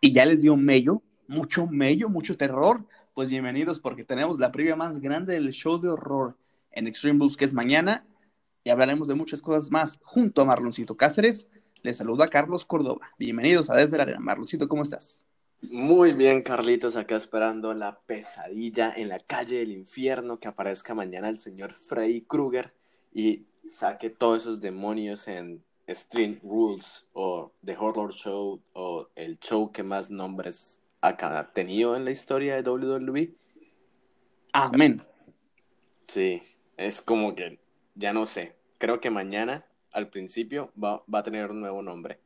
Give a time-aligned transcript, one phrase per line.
[0.00, 2.84] y ya les dio mello, mucho mello, mucho terror,
[3.14, 6.36] pues bienvenidos porque tenemos la previa más grande del show de horror
[6.70, 8.06] en Extreme Bulls que es mañana
[8.62, 11.48] y hablaremos de muchas cosas más junto a Marloncito Cáceres.
[11.82, 13.10] Les saluda Carlos Córdoba.
[13.18, 14.20] Bienvenidos a Desde la Arena.
[14.20, 15.24] Marloncito, ¿cómo estás?
[15.62, 21.28] Muy bien, Carlitos, acá esperando la pesadilla en la calle del infierno que aparezca mañana
[21.28, 22.72] el señor Freddy Krueger
[23.12, 29.72] y saque todos esos demonios en Stream Rules o The Horror Show o el show
[29.72, 33.34] que más nombres ha tenido en la historia de WWE.
[34.52, 35.02] Amén.
[36.06, 36.42] Sí,
[36.76, 37.58] es como que,
[37.94, 42.20] ya no sé, creo que mañana al principio va, va a tener un nuevo nombre.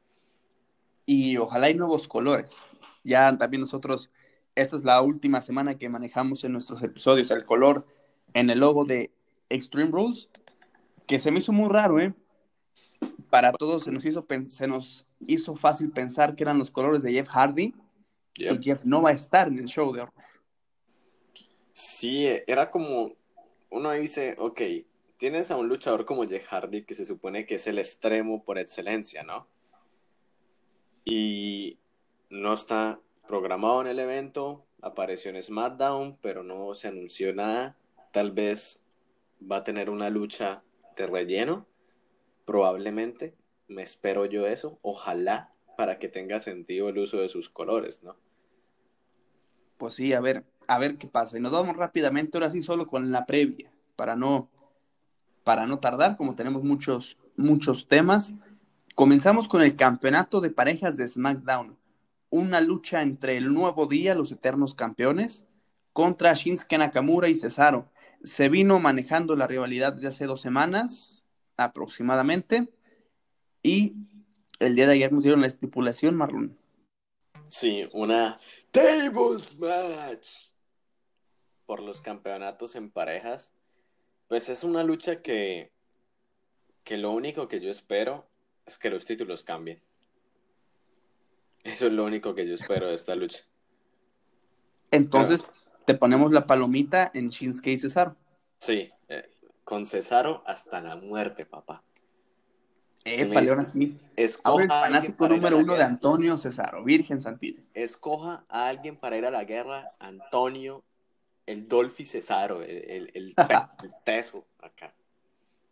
[1.06, 2.56] Y ojalá hay nuevos colores.
[3.04, 4.10] Ya también nosotros,
[4.54, 7.86] esta es la última semana que manejamos en nuestros episodios, el color
[8.34, 9.12] en el logo de
[9.48, 10.28] Extreme Rules,
[11.06, 12.14] que se me hizo muy raro, ¿eh?
[13.32, 17.12] Para todos se nos hizo, se nos hizo fácil pensar que eran los colores de
[17.12, 17.74] Jeff Hardy,
[18.36, 20.12] y Jeff no va a estar en el show de horror.
[21.72, 23.14] Sí, era como,
[23.70, 24.60] uno dice, ok,
[25.16, 28.58] tienes a un luchador como Jeff Hardy, que se supone que es el extremo por
[28.58, 29.46] excelencia, ¿no?
[31.02, 31.78] Y
[32.28, 37.78] no está programado en el evento, apareció en SmackDown, pero no se anunció nada.
[38.12, 38.84] Tal vez
[39.40, 40.62] va a tener una lucha
[40.98, 41.66] de relleno,
[42.44, 43.34] probablemente.
[43.68, 48.16] Me espero yo eso, ojalá, para que tenga sentido el uso de sus colores, ¿no?
[49.78, 51.38] Pues sí, a ver, a ver qué pasa.
[51.38, 54.48] Y nos vamos rápidamente, ahora sí, solo con la previa, para no,
[55.44, 58.34] para no tardar, como tenemos muchos, muchos temas.
[58.94, 61.76] Comenzamos con el campeonato de parejas de SmackDown
[62.32, 65.46] una lucha entre el nuevo día, los eternos campeones,
[65.92, 67.90] contra Shinsuke Nakamura y Cesaro.
[68.22, 71.21] Se vino manejando la rivalidad desde hace dos semanas
[71.56, 72.68] aproximadamente
[73.62, 73.94] y
[74.58, 76.58] el día de ayer nos dieron la estipulación, Marlon.
[77.48, 78.38] Sí, una
[78.70, 80.50] Tables Match
[81.66, 83.52] por los campeonatos en parejas.
[84.28, 85.72] Pues es una lucha que,
[86.84, 88.28] que lo único que yo espero
[88.66, 89.82] es que los títulos cambien.
[91.64, 93.44] Eso es lo único que yo espero de esta lucha.
[94.90, 95.44] Entonces,
[95.86, 98.16] te ponemos la palomita en Shinsuke y Cesaro.
[98.58, 99.31] Sí, eh,
[99.64, 101.82] con Cesaro hasta la muerte, papá.
[103.04, 103.98] Sí.
[104.16, 107.66] Escoja el fanático número uno de Antonio Cesaro, Virgen Santísima.
[107.74, 110.84] Escoja a alguien para ir a la guerra, Antonio,
[111.46, 113.34] el Dolphy Cesaro, el, el,
[114.04, 114.94] teso acá.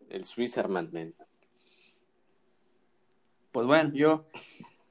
[0.09, 1.15] El Switzerland,
[3.53, 4.27] Pues bueno, yo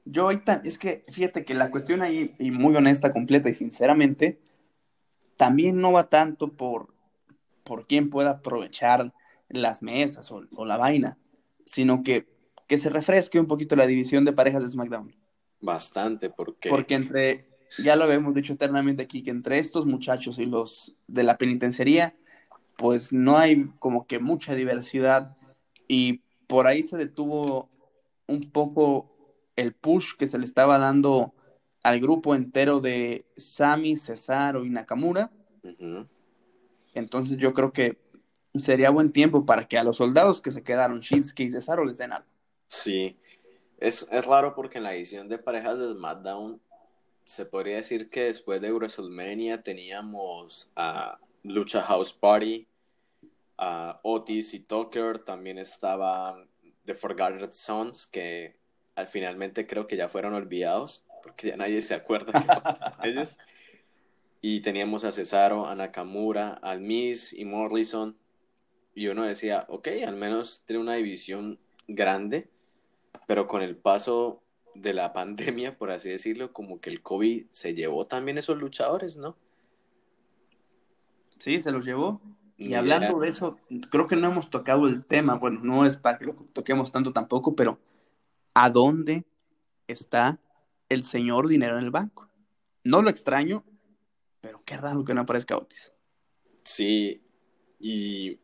[0.04, 4.40] yo ahorita, es que fíjate que la cuestión ahí, y muy honesta, completa y sinceramente,
[5.36, 6.88] también no va tanto por,
[7.70, 9.14] por quién pueda aprovechar
[9.48, 11.18] las mesas o, la vaina,
[11.64, 12.26] sino que,
[12.66, 15.14] que se refresque un poquito la división de parejas de SmackDown.
[15.60, 16.68] Bastante, porque...
[16.68, 17.46] Porque entre,
[17.78, 22.16] ya lo hemos dicho eternamente aquí, que entre estos muchachos y los de la penitenciaría,
[22.76, 25.36] pues no hay como que mucha diversidad
[25.86, 27.70] y por ahí se detuvo
[28.26, 29.14] un poco
[29.54, 31.34] el push que se le estaba dando
[31.84, 35.30] al grupo entero de Sami, Cesaro y Nakamura.
[36.94, 37.98] Entonces yo creo que
[38.54, 41.98] sería buen tiempo para que a los soldados que se quedaron, Shinsuke y Cesaro, les
[41.98, 42.28] den algo.
[42.68, 43.16] Sí,
[43.78, 46.60] es, es raro porque en la edición de parejas de SmackDown
[47.24, 52.66] se podría decir que después de WrestleMania teníamos a Lucha House Party,
[53.56, 56.44] a Otis y Tucker, también estaba
[56.84, 58.56] The Forgotten Sons, que
[58.96, 62.32] al finalmente creo que ya fueron olvidados, porque ya nadie se acuerda
[63.02, 63.38] de ellos.
[64.40, 68.16] Y teníamos a Cesaro, a Nakamura, al Miz y Morrison.
[68.94, 72.48] Y uno decía, ok, al menos tiene una división grande,
[73.26, 74.42] pero con el paso
[74.74, 79.16] de la pandemia, por así decirlo, como que el COVID se llevó también esos luchadores,
[79.16, 79.36] ¿no?
[81.38, 82.20] Sí, se los llevó.
[82.58, 83.58] Y hablando de eso,
[83.90, 87.10] creo que no hemos tocado el tema, bueno, no es para que lo toquemos tanto
[87.10, 87.78] tampoco, pero
[88.52, 89.24] ¿a dónde
[89.88, 90.38] está
[90.90, 92.28] el señor dinero en el banco?
[92.84, 93.64] No lo extraño,
[94.40, 95.92] pero qué raro que no aparezca Otis.
[96.64, 97.22] Sí,
[97.78, 98.38] y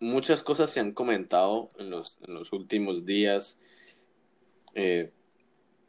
[0.00, 3.60] muchas cosas se han comentado en los, en los últimos días,
[4.74, 5.12] eh,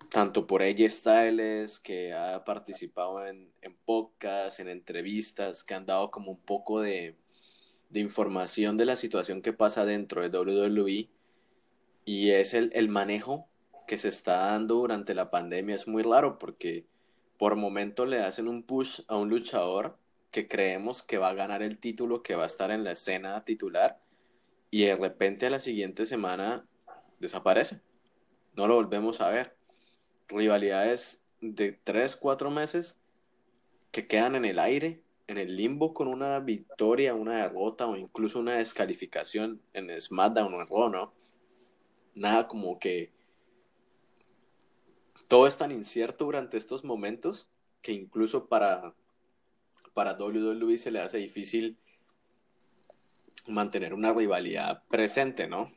[0.09, 6.12] tanto por ella Styles, que ha participado en, en podcasts, en entrevistas, que han dado
[6.12, 7.18] como un poco de,
[7.89, 11.09] de información de la situación que pasa dentro de WWE
[12.06, 13.47] y es el, el manejo
[13.88, 15.75] que se está dando durante la pandemia.
[15.75, 16.86] Es muy raro porque
[17.43, 19.97] por momento le hacen un push a un luchador
[20.31, 23.43] que creemos que va a ganar el título, que va a estar en la escena
[23.43, 23.99] titular
[24.71, 26.65] y de repente a la siguiente semana
[27.19, 27.81] desaparece.
[28.55, 29.57] No lo volvemos a ver.
[30.29, 32.97] Rivalidades de tres, cuatro meses
[33.91, 38.39] que quedan en el aire, en el limbo con una victoria, una derrota o incluso
[38.39, 41.13] una descalificación en SmackDown o en Raw, ¿no?
[42.15, 43.11] Nada como que
[45.33, 47.47] todo es tan incierto durante estos momentos
[47.81, 48.94] que incluso para,
[49.95, 51.75] para WWE se le hace difícil
[53.47, 55.71] mantener una rivalidad presente, ¿no?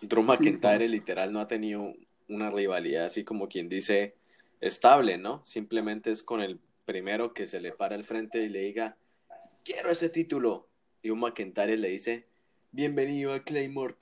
[0.00, 1.92] Drew McIntyre literal no ha tenido
[2.26, 4.14] una rivalidad así como quien dice
[4.62, 5.42] estable, ¿no?
[5.44, 8.96] Simplemente es con el primero que se le para al frente y le diga,
[9.62, 10.68] quiero ese título.
[11.02, 12.24] Y un McIntyre le dice,
[12.72, 13.96] bienvenido a Claymore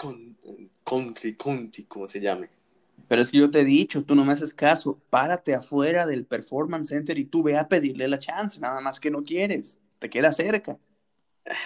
[0.84, 2.61] Country, County, como se llame.
[3.08, 6.24] Pero es que yo te he dicho, tú no me haces caso, párate afuera del
[6.24, 10.08] Performance Center y tú ve a pedirle la chance, nada más que no quieres, te
[10.08, 10.78] queda cerca.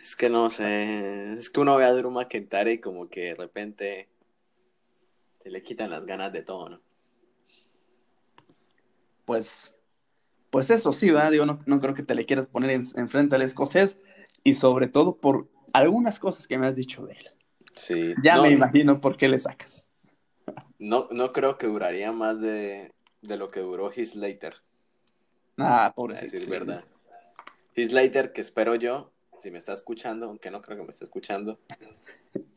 [0.00, 3.34] Es que no sé, es que uno ve a Drew McIntyre y como que de
[3.36, 4.08] repente
[5.40, 6.80] se le quitan las ganas de todo, ¿no?
[9.24, 9.72] Pues,
[10.50, 13.42] pues eso sí, va, Digo, no, no, creo que te le quieras poner enfrente al
[13.42, 13.96] escocés
[14.42, 17.30] y sobre todo por algunas cosas que me has dicho de él.
[17.76, 18.14] Sí.
[18.24, 19.91] Ya me imagino por qué le sacas.
[20.82, 24.56] No, no creo que duraría más de, de lo que duró His Later.
[25.56, 26.82] Ah, por decir verdad.
[27.76, 31.04] His Later, que espero yo, si me está escuchando, aunque no creo que me esté
[31.04, 31.60] escuchando,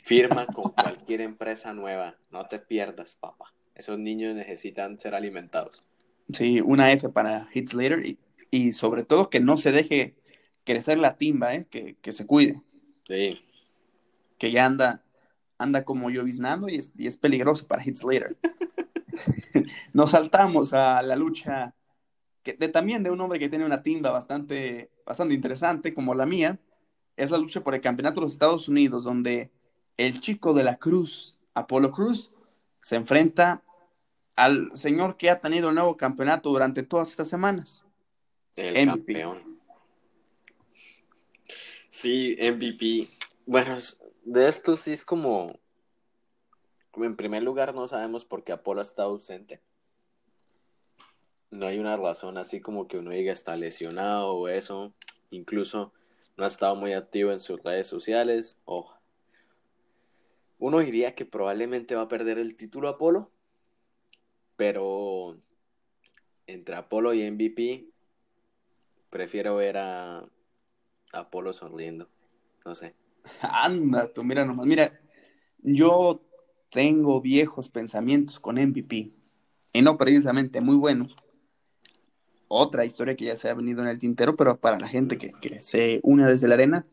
[0.04, 2.18] firma con cualquier empresa nueva.
[2.32, 3.54] No te pierdas, papá.
[3.76, 5.84] Esos niños necesitan ser alimentados.
[6.34, 8.18] Sí, una F para Hits Later y,
[8.50, 10.16] y sobre todo que no se deje
[10.64, 11.68] crecer la timba, ¿eh?
[11.70, 12.60] que, que se cuide.
[13.08, 13.46] Sí.
[14.40, 15.05] Que ya anda,
[15.58, 18.38] anda como lloviznando y es, y es peligroso para Hits Later.
[19.94, 21.74] Nos saltamos a la lucha
[22.46, 26.28] que de, también de un hombre que tiene una timba bastante, bastante interesante como la
[26.28, 26.60] mía,
[27.18, 29.52] es la lucha por el campeonato de los Estados Unidos, donde
[29.98, 32.32] el chico de la Cruz, Apolo Cruz,
[32.82, 33.64] se enfrenta
[34.36, 37.84] al señor que ha tenido el nuevo campeonato durante todas estas semanas.
[38.56, 39.60] El campeón.
[41.90, 43.10] Sí, MVP.
[43.46, 43.78] Bueno,
[44.26, 45.60] de esto sí es como.
[46.98, 49.62] En primer lugar, no sabemos por qué Apolo está ausente.
[51.52, 54.94] No hay una razón así como que uno diga está lesionado o eso.
[55.30, 55.94] Incluso
[56.38, 58.58] no ha estado muy activo en sus redes sociales.
[58.66, 58.94] Oh.
[60.58, 63.30] Uno diría que probablemente va a perder el título Apolo,
[64.56, 65.38] pero
[66.48, 67.90] entre Apolo y MVP
[69.10, 70.26] prefiero ver a
[71.12, 72.10] Apolo sonriendo.
[72.66, 72.96] No sé.
[73.42, 74.66] Anda, tú mira nomás.
[74.66, 75.00] Mira,
[75.60, 76.22] yo
[76.70, 79.12] tengo viejos pensamientos con MVP
[79.74, 81.16] y no precisamente muy buenos
[82.48, 85.32] otra historia que ya se ha venido en el tintero, pero para la gente que,
[85.60, 86.86] se une desde la arena,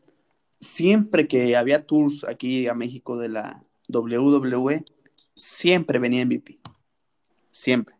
[0.59, 4.83] siempre que había tours aquí a México de la WWE,
[5.35, 6.59] siempre venía MVP.
[7.51, 7.95] Siempre.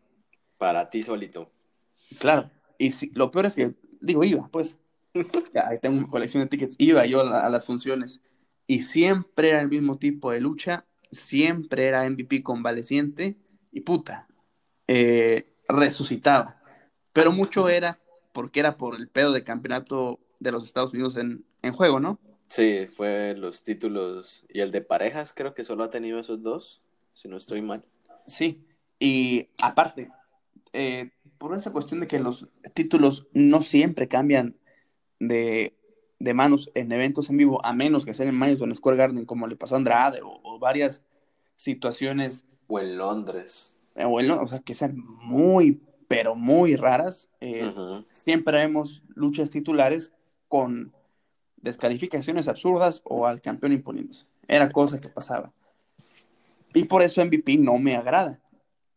[0.58, 1.50] Para ti solito.
[2.18, 2.50] Claro.
[2.78, 4.80] Y si, lo peor es que, digo, iba, pues.
[5.54, 6.74] Ya, tengo una colección de tickets.
[6.78, 8.20] Iba yo a, las funciones.
[8.66, 10.86] Y siempre era el mismo tipo de lucha.
[11.10, 13.36] Siempre era MVP convaleciente.
[13.70, 14.26] Y puta.
[14.86, 16.60] Eh, resucitaba
[17.14, 17.98] pero mucho era
[18.32, 22.18] porque era por el pedo de campeonato de los Estados Unidos en, juego, ¿no?
[22.48, 26.82] Sí, fue los títulos y el de parejas creo que solo ha tenido esos dos,
[27.12, 27.84] si no estoy mal.
[28.26, 28.66] Sí,
[28.98, 30.10] y aparte,
[30.74, 34.56] eh, por esa cuestión de que los títulos no siempre cambian
[35.28, 35.74] de,
[36.34, 39.56] manos en eventos en vivo, a menos que sean en Madison Square Garden, como le
[39.56, 41.02] pasó a Andrade, o, varias
[41.56, 42.46] situaciones.
[42.66, 43.76] O en Londres.
[43.94, 47.28] Eh, o, o sea, que sean muy pero muy raras.
[47.40, 47.72] Eh,
[48.12, 50.12] siempre vemos luchas titulares
[50.48, 50.92] con
[51.56, 54.26] descalificaciones absurdas o al campeón imponiéndose.
[54.46, 55.52] Era cosa que pasaba.
[56.74, 58.40] Y por eso MVP no me agrada.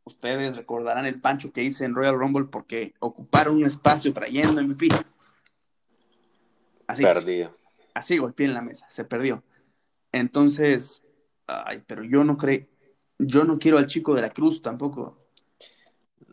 [0.03, 4.89] Ustedes recordarán el pancho que hice en Royal Rumble porque ocuparon un espacio trayendo MVP.
[6.87, 7.55] Así, Perdido.
[7.93, 9.43] Así golpeé en la mesa, se perdió.
[10.11, 11.03] Entonces,
[11.47, 12.65] ay, pero yo no creo,
[13.19, 15.17] yo no quiero al chico de la cruz tampoco.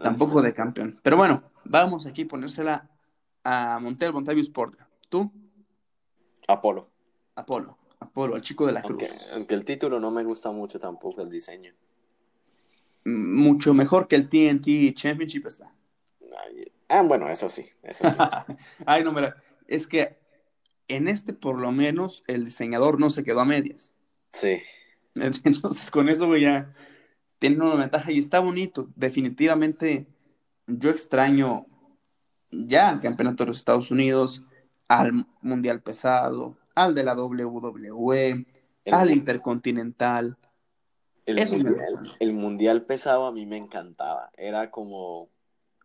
[0.00, 1.00] Tampoco de campeón.
[1.02, 2.90] Pero bueno, vamos aquí a ponérsela
[3.44, 4.86] a Montel Montavius Porter.
[5.08, 5.32] ¿Tú?
[6.48, 6.90] Apolo.
[7.34, 7.78] Apolo.
[8.00, 9.26] Apolo, el chico de la cruz.
[9.32, 11.72] Aunque, el título no me gusta mucho tampoco, el diseño.
[13.04, 15.72] Mucho mejor que el TNT Championship está.
[16.88, 17.66] ah, bueno, eso sí.
[17.82, 18.16] Eso sí.
[18.86, 19.36] Ay, no, mira.
[19.66, 20.18] Es que
[20.88, 23.92] en este, por lo menos, el diseñador no se quedó a medias.
[24.32, 24.60] Sí.
[25.14, 26.74] Entonces, con eso ya
[27.38, 28.88] tiene una ventaja y está bonito.
[28.96, 30.06] Definitivamente,
[30.66, 31.66] yo extraño
[32.50, 34.42] ya al campeonato de los Estados Unidos,
[34.88, 38.46] al Mundial Pesado, al de la WWE,
[38.90, 40.36] al Intercontinental.
[41.26, 44.30] El, mundial, el mundial pesado a mí me encantaba.
[44.36, 45.30] Era como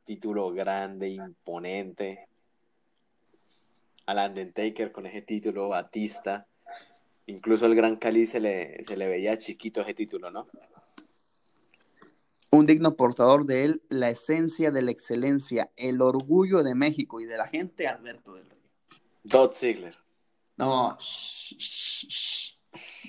[0.03, 2.28] título grande, imponente.
[4.09, 6.47] Al Undertaker con ese título, Batista.
[7.27, 10.47] Incluso el Gran Cali se le, se le veía chiquito ese título, ¿no?
[12.49, 17.25] Un digno portador de él, la esencia de la excelencia, el orgullo de México y
[17.25, 18.71] de la gente, Alberto del Río.
[19.23, 19.95] Dot Ziggler.
[20.57, 22.57] No, shh, shh, shh.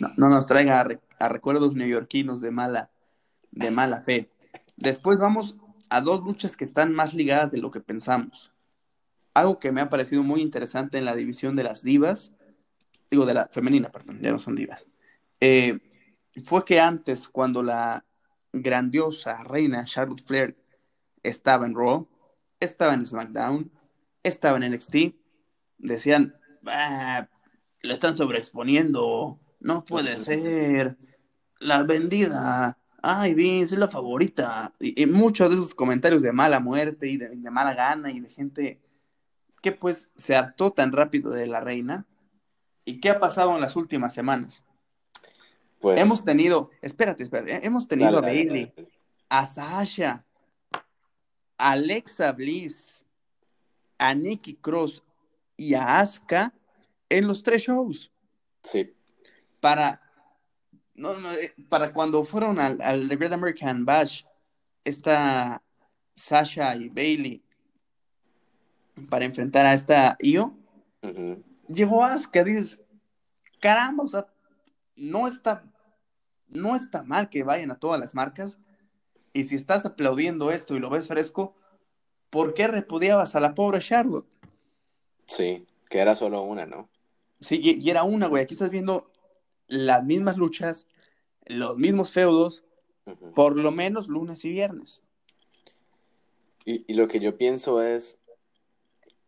[0.00, 2.90] no, no nos traiga a, re- a recuerdos neoyorquinos de mala,
[3.52, 4.28] de mala fe.
[4.76, 5.56] Después vamos
[5.88, 8.52] a dos luchas que están más ligadas de lo que pensamos.
[9.40, 12.32] Algo que me ha parecido muy interesante en la división de las divas,
[13.10, 14.86] digo de la femenina, perdón, ya no son divas,
[15.40, 15.78] eh,
[16.44, 18.04] fue que antes, cuando la
[18.52, 20.56] grandiosa reina Charlotte Flair
[21.22, 22.06] estaba en Raw,
[22.60, 23.70] estaba en SmackDown,
[24.22, 25.14] estaba en NXT,
[25.78, 26.34] decían,
[26.66, 27.26] "Ah,
[27.80, 30.98] la están sobreexponiendo, no puede ser,
[31.60, 36.60] la vendida, ay Vince es la favorita, y, y muchos de esos comentarios de mala
[36.60, 38.80] muerte y de, de mala gana y de gente
[39.60, 42.06] que pues se hartó tan rápido de la reina.
[42.84, 44.64] ¿Y qué ha pasado en las últimas semanas?
[45.80, 48.88] Pues, Hemos tenido, espérate, espérate, eh, hemos tenido dale, a Bailey, dale.
[49.28, 50.24] a Sasha,
[51.56, 53.04] a Alexa Bliss,
[53.98, 55.02] a Nikki Cross
[55.56, 56.52] y a Asuka
[57.08, 58.10] en los tres shows.
[58.62, 58.92] Sí,
[59.60, 60.02] Para,
[60.94, 64.24] no, no, eh, para cuando fueron al, al The Great American Bash,
[64.84, 65.62] esta
[66.14, 67.42] Sasha y Bailey
[69.08, 70.56] para enfrentar a esta Io,
[71.02, 71.42] ujú.
[71.68, 72.82] llegó Asuka, dices,
[73.60, 74.26] caramba, o sea,
[74.96, 75.64] no está,
[76.48, 78.58] no está mal que vayan a todas las marcas.
[79.32, 81.54] Y si estás aplaudiendo esto y lo ves fresco,
[82.30, 84.26] ¿por qué repudiabas a la pobre Charlotte?
[85.26, 86.88] sí, que era solo una, ¿no?
[87.40, 88.42] Sí, y, y era una, güey.
[88.42, 89.10] Aquí estás viendo
[89.68, 90.86] las mismas luchas,
[91.46, 92.64] los mismos feudos,
[93.34, 95.02] por lo menos lunes y viernes.
[96.64, 98.19] Y, y lo que yo pienso es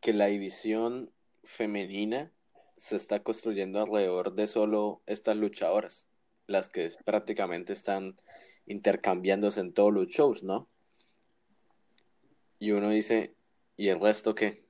[0.02, 1.12] que la división
[1.44, 2.32] femenina
[2.76, 6.08] se está construyendo alrededor de solo estas luchadoras,
[6.48, 8.16] las que prácticamente están
[8.66, 10.68] intercambiándose en todos los shows, ¿no?
[12.58, 13.36] Y uno dice,
[13.76, 14.64] ¿y el resto qué?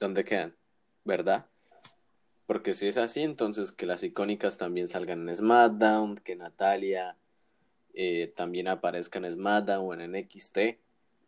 [0.00, 0.56] ¿Dónde quedan?
[1.04, 1.46] ¿Verdad?
[2.46, 7.18] Porque si es así, entonces que las icónicas también salgan en SmackDown, que Natalia
[7.92, 10.58] eh, también aparezca en SmackDown o en NXT.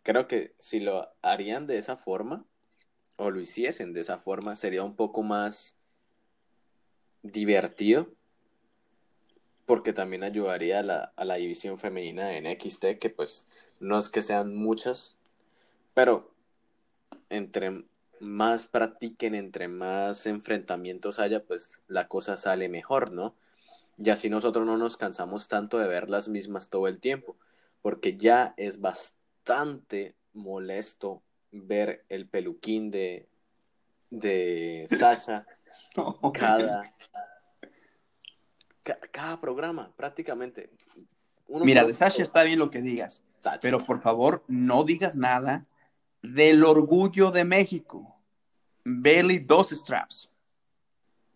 [0.03, 2.47] Creo que si lo harían de esa forma,
[3.17, 5.77] o lo hiciesen de esa forma, sería un poco más
[7.23, 8.09] divertido,
[9.67, 13.47] porque también ayudaría a la, a la división femenina en NXT, que pues
[13.81, 15.19] no es que sean muchas,
[15.95, 16.35] pero
[17.31, 17.85] entre
[18.21, 23.35] más practiquen, entre más enfrentamientos haya, pues la cosa sale mejor, ¿no?
[23.97, 27.37] Y así nosotros no nos cansamos tanto de ver las mismas todo el tiempo,
[27.83, 31.23] porque ya es bastante molesto
[31.57, 33.29] ver el peluquín de,
[34.11, 35.47] de Sasha
[36.35, 36.93] cada,
[38.83, 40.71] ca- cada programa, prácticamente.
[41.47, 43.61] Uno Mira, de Sasha está bien lo que digas, Sasha.
[43.61, 45.67] pero por favor no digas nada
[46.23, 48.11] del orgullo de México.
[48.85, 50.31] Bailey dos straps.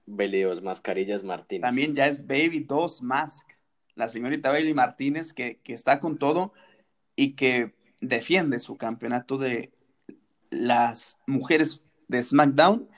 [0.06, 1.62] Beleos, mascarillas Martínez.
[1.62, 3.46] También ya es Baby 2 Mask.
[3.94, 6.52] La señorita Bailey Martínez que, que está con todo
[7.16, 9.72] y que defiende su campeonato de
[10.50, 12.88] las mujeres de SmackDown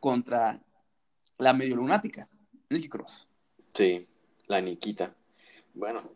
[0.00, 0.60] contra
[1.38, 2.28] la medio lunática,
[2.70, 3.28] Nikki Cross.
[3.72, 4.08] Sí,
[4.46, 5.14] la Niquita.
[5.74, 6.10] Bueno,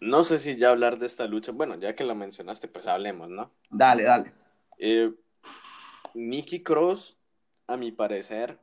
[0.00, 1.52] no sé si ya hablar de esta lucha.
[1.52, 3.50] Bueno, ya que lo mencionaste, pues hablemos, ¿no?
[3.70, 4.32] Dale, dale.
[4.78, 5.12] Eh,
[6.14, 7.16] Nikki Cross,
[7.66, 8.60] a mi parecer,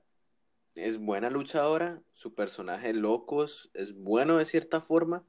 [0.76, 2.02] es buena luchadora.
[2.14, 5.26] Su personaje Locos es bueno de cierta forma,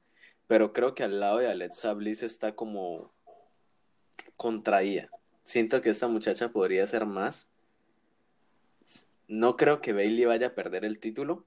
[0.47, 3.13] pero creo que al lado de Alexa Bliss está como
[4.37, 5.09] contraída.
[5.43, 7.49] Siento que esta muchacha podría ser más.
[9.27, 11.45] No creo que Bailey vaya a perder el título,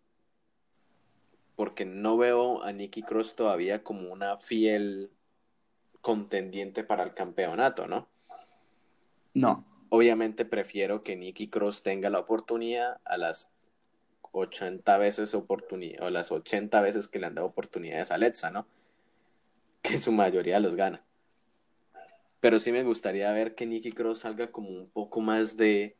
[1.56, 5.10] porque no veo a Nikki Cross todavía como una fiel
[6.02, 8.08] contendiente para el campeonato, ¿no?
[9.34, 9.64] No.
[9.88, 13.50] Obviamente prefiero que Nikki Cross tenga la oportunidad a las
[14.32, 18.66] 80 veces oportunidad, o las 80 veces que le han dado oportunidades a Alexa, ¿no?
[19.82, 21.05] Que en su mayoría los gana.
[22.40, 25.96] Pero sí me gustaría ver que Nikki Cross salga como un poco más de,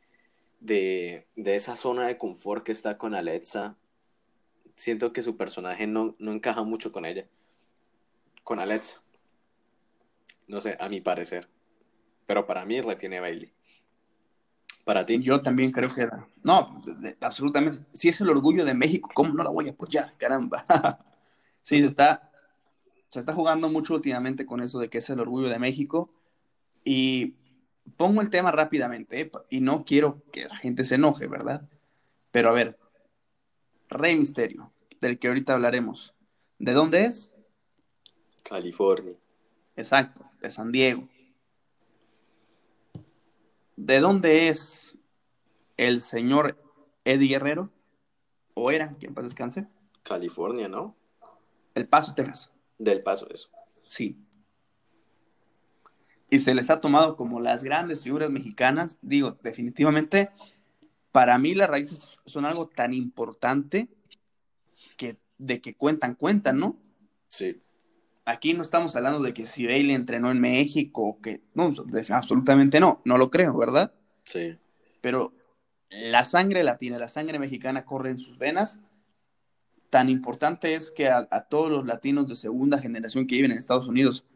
[0.59, 3.77] de, de esa zona de confort que está con Alexa.
[4.73, 7.27] Siento que su personaje no, no encaja mucho con ella.
[8.43, 9.01] Con Alexa.
[10.47, 11.49] No sé, a mi parecer.
[12.25, 13.51] Pero para mí retiene Bailey.
[14.87, 15.19] Para ti.
[15.21, 16.07] Yo también creo que.
[16.43, 16.81] No,
[17.19, 17.79] absolutamente.
[17.93, 20.13] Si es el orgullo de México, ¿cómo no la voy a apoyar?
[20.17, 20.63] Caramba.
[21.63, 22.31] sí, se está.
[23.09, 26.09] se está jugando mucho últimamente con eso de que es el orgullo de México.
[26.83, 27.35] Y
[27.97, 29.31] pongo el tema rápidamente, ¿eh?
[29.49, 31.67] y no quiero que la gente se enoje, ¿verdad?
[32.31, 32.77] Pero a ver,
[33.89, 36.13] Rey Misterio, del que ahorita hablaremos,
[36.59, 37.33] ¿de dónde es?
[38.43, 39.15] California.
[39.75, 41.07] Exacto, de San Diego.
[43.75, 44.97] ¿De dónde es
[45.77, 46.57] el señor
[47.05, 47.71] Eddie Guerrero?
[48.53, 48.95] ¿O era?
[48.99, 49.67] ¿Quién paz descanse?
[50.01, 50.95] California, ¿no?
[51.75, 52.51] El Paso, Texas.
[52.79, 53.49] Del Paso, eso.
[53.87, 54.17] Sí.
[56.29, 58.97] Y se les ha tomado como las grandes figuras mexicanas.
[59.01, 60.29] Digo, definitivamente,
[61.11, 63.87] para mí las raíces son algo tan importante
[64.97, 66.77] que de que cuentan, cuentan, ¿no?
[67.29, 67.57] Sí.
[68.25, 71.73] Aquí no estamos hablando de que si Bailey entrenó en México, que no,
[72.09, 73.93] absolutamente no, no lo creo, ¿verdad?
[74.25, 74.53] Sí.
[74.99, 75.33] Pero
[75.89, 78.79] la sangre latina, la sangre mexicana corre en sus venas.
[79.89, 83.57] Tan importante es que a, a todos los latinos de segunda generación que viven en
[83.57, 84.26] Estados Unidos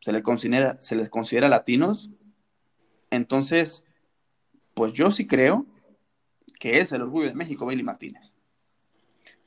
[0.00, 2.10] se les considera, se les considera latinos.
[3.10, 3.84] Entonces,
[4.74, 5.66] pues yo sí creo
[6.58, 8.36] que es el orgullo de México, Bailey Martínez.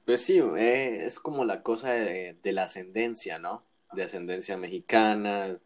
[0.05, 3.63] Pues sí, eh, es como la cosa de, la ascendencia, ¿no?
[3.93, 5.59] De ascendencia mexicana,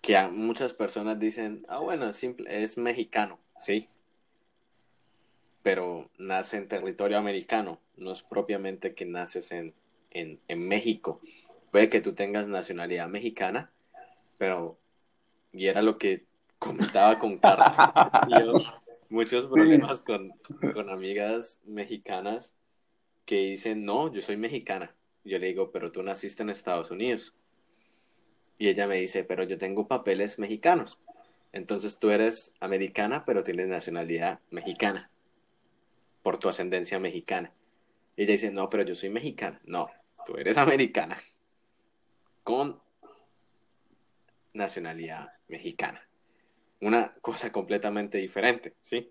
[0.00, 3.86] que a muchas personas dicen, ah, bueno, es, simple, es mexicano, sí,
[5.62, 9.72] pero nace en territorio americano, no es propiamente que naces en,
[10.10, 11.20] en, en México.
[11.74, 13.72] Puede que tú tengas nacionalidad mexicana,
[14.38, 14.78] pero,
[15.52, 16.24] y era lo que
[16.60, 18.28] comentaba con Carla,
[19.08, 20.30] muchos problemas con,
[20.72, 22.56] con amigas mexicanas
[23.24, 24.94] que dicen, no, yo soy mexicana.
[25.24, 27.34] Yo le digo, pero tú naciste en Estados Unidos.
[28.56, 31.00] Y ella me dice, pero yo tengo papeles mexicanos.
[31.50, 35.10] Entonces tú eres americana, pero tienes nacionalidad mexicana.
[36.22, 37.52] Por tu ascendencia mexicana.
[38.16, 39.60] Y ella dice, no, pero yo soy mexicana.
[39.64, 39.90] No,
[40.24, 41.16] tú eres americana.
[42.44, 42.80] Con
[44.52, 46.00] nacionalidad mexicana.
[46.80, 49.10] Una cosa completamente diferente, ¿sí?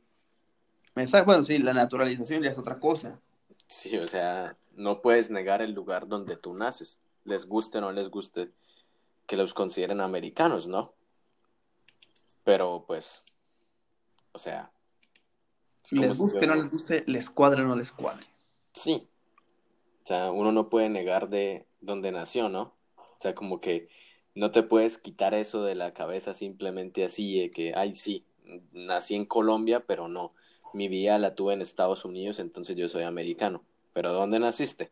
[0.96, 3.20] Exacto, bueno, sí, la naturalización ya es otra cosa.
[3.68, 7.92] Sí, o sea, no puedes negar el lugar donde tú naces, les guste o no
[7.92, 8.52] les guste
[9.26, 10.94] que los consideren americanos, ¿no?
[12.44, 13.26] Pero pues,
[14.32, 14.72] o sea...
[15.92, 18.26] Les guste o no les guste, les cuadre o no les cuadre.
[18.74, 19.08] Sí.
[20.04, 22.74] O sea, uno no puede negar de dónde nació, ¿no?
[23.24, 23.88] O sea, como que
[24.36, 28.26] no te puedes quitar eso de la cabeza simplemente así, de que, ay, sí,
[28.74, 30.34] nací en Colombia, pero no
[30.74, 33.64] mi vida la tuve en Estados Unidos, entonces yo soy americano.
[33.94, 34.92] ¿Pero dónde naciste?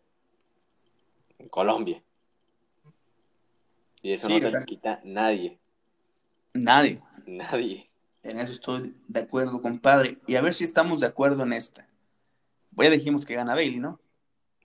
[1.39, 2.01] En Colombia.
[4.01, 5.59] Y eso sí, no te lo quita nadie.
[6.53, 7.01] Nadie.
[7.25, 7.89] Nadie.
[8.23, 10.19] En eso estoy de acuerdo, compadre.
[10.25, 11.85] Y a ver si estamos de acuerdo en esta.
[12.77, 13.99] Ya dijimos que gana Bailey, ¿no?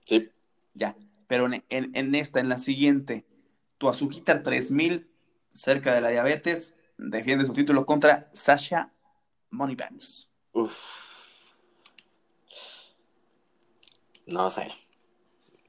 [0.04, 0.30] Sí.
[0.74, 0.94] Ya.
[1.26, 3.24] Pero en, en, en esta, en la siguiente,
[3.78, 5.08] tu Azuquita 3000,
[5.54, 8.92] cerca de la diabetes, defiende su título contra Sasha
[9.50, 10.30] Moneybanks.
[10.52, 10.76] Uf.
[14.26, 14.68] No sé.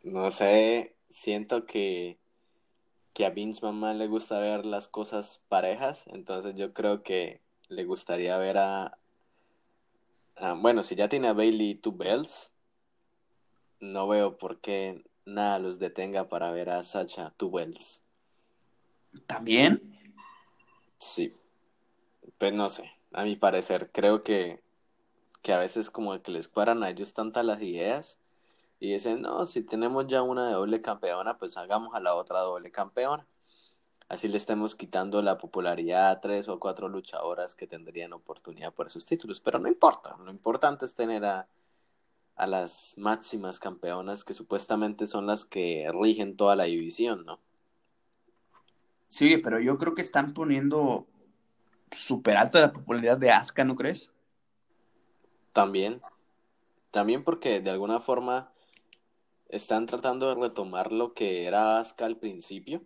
[0.03, 0.95] No sé.
[1.09, 2.17] Siento que,
[3.13, 6.05] que a Vince mamá le gusta ver las cosas parejas.
[6.07, 8.97] Entonces yo creo que le gustaría ver a.
[10.35, 12.51] a bueno, si ya tiene a Bailey y two bells,
[13.79, 18.01] no veo por qué nada los detenga para ver a Sacha two bells.
[19.25, 19.81] ¿También?
[20.97, 21.35] Sí.
[22.37, 22.91] Pues no sé.
[23.11, 24.61] A mi parecer, creo que,
[25.41, 28.19] que a veces como que les cuadran a ellos tantas las ideas
[28.79, 32.71] y dicen, no, si tenemos ya una doble campeona, pues hagamos a la otra doble
[32.71, 33.25] campeona.
[34.09, 38.87] Así le estamos quitando la popularidad a tres o cuatro luchadoras que tendrían oportunidad por
[38.87, 39.41] esos títulos.
[39.41, 41.47] Pero no importa, lo importante es tener a,
[42.37, 47.39] a las máximas campeonas que supuestamente son las que rigen toda la división, ¿no?
[49.09, 51.07] Sí, pero yo creo que están poniendo
[51.91, 54.11] súper alta la popularidad de Asuka, ¿no crees?
[55.51, 55.99] También.
[56.91, 58.51] También porque de alguna forma
[59.49, 62.83] están tratando de retomar lo que era Asuka al principio,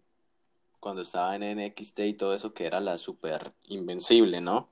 [0.80, 4.70] cuando estaba en NXT y todo eso, que era la super invencible, ¿no?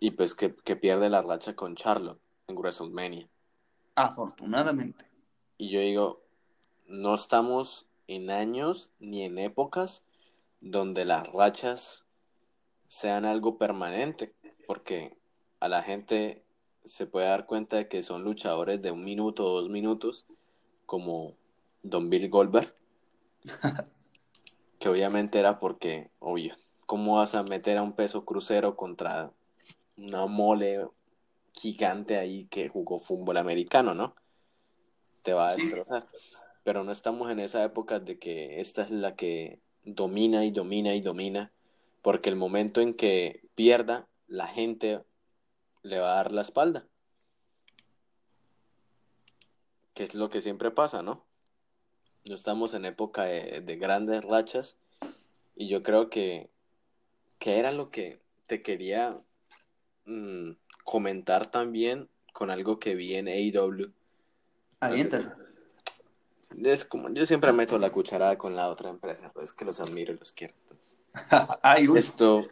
[0.00, 3.28] Y pues que, que pierde la racha con Charlotte en WrestleMania.
[3.94, 5.04] Afortunadamente.
[5.58, 6.22] Y yo digo,
[6.86, 10.02] no estamos en años ni en épocas
[10.60, 12.04] donde las rachas
[12.88, 14.34] sean algo permanente,
[14.66, 15.16] porque
[15.60, 16.42] a la gente
[16.84, 20.26] se puede dar cuenta de que son luchadores de un minuto o dos minutos
[20.86, 21.34] como
[21.82, 22.74] Don Bill Goldberg.
[24.78, 26.54] que obviamente era porque, obvio,
[26.86, 29.32] ¿cómo vas a meter a un peso crucero contra
[29.96, 30.88] una mole
[31.52, 34.14] gigante ahí que jugó fútbol americano, ¿no?
[35.22, 36.06] Te va a destrozar.
[36.64, 40.94] pero no estamos en esa época de que esta es la que domina y domina
[40.94, 41.52] y domina,
[42.02, 45.02] porque el momento en que pierda, la gente
[45.82, 46.86] le va a dar la espalda.
[49.94, 51.24] Que es lo que siempre pasa, ¿no?
[52.28, 54.76] No estamos en época de, grandes rachas
[55.56, 56.50] y yo creo que,
[57.38, 59.18] que era lo que te quería
[60.04, 60.52] mm,
[60.88, 63.92] comentar también con algo que vi en AEW.
[66.64, 70.14] es como, yo siempre meto la cucharada con la otra empresa, pues que los admiro
[70.14, 70.54] y los quiero.
[71.94, 72.48] Esto,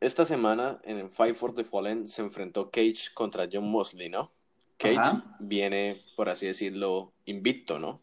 [0.00, 4.32] esta semana en Fight for the Fallen se enfrentó Cage contra John Mosley, ¿no?
[4.78, 8.00] Cage viene, por así decirlo, invicto, ¿no?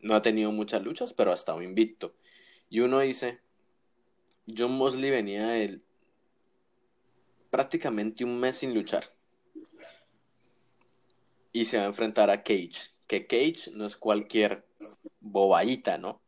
[0.00, 2.14] No ha tenido muchas luchas, pero ha estado invicto.
[2.70, 3.40] Y uno dice,
[4.56, 5.82] John Mosley venía el,
[7.54, 9.04] prácticamente un mes sin luchar.
[11.52, 12.90] Y se va a enfrentar a Cage.
[13.06, 14.66] Que Cage no es cualquier
[15.20, 16.20] bobaita, ¿no?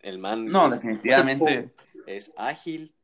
[0.00, 0.46] El man.
[0.46, 1.72] No, definitivamente.
[2.06, 2.94] Es ágil,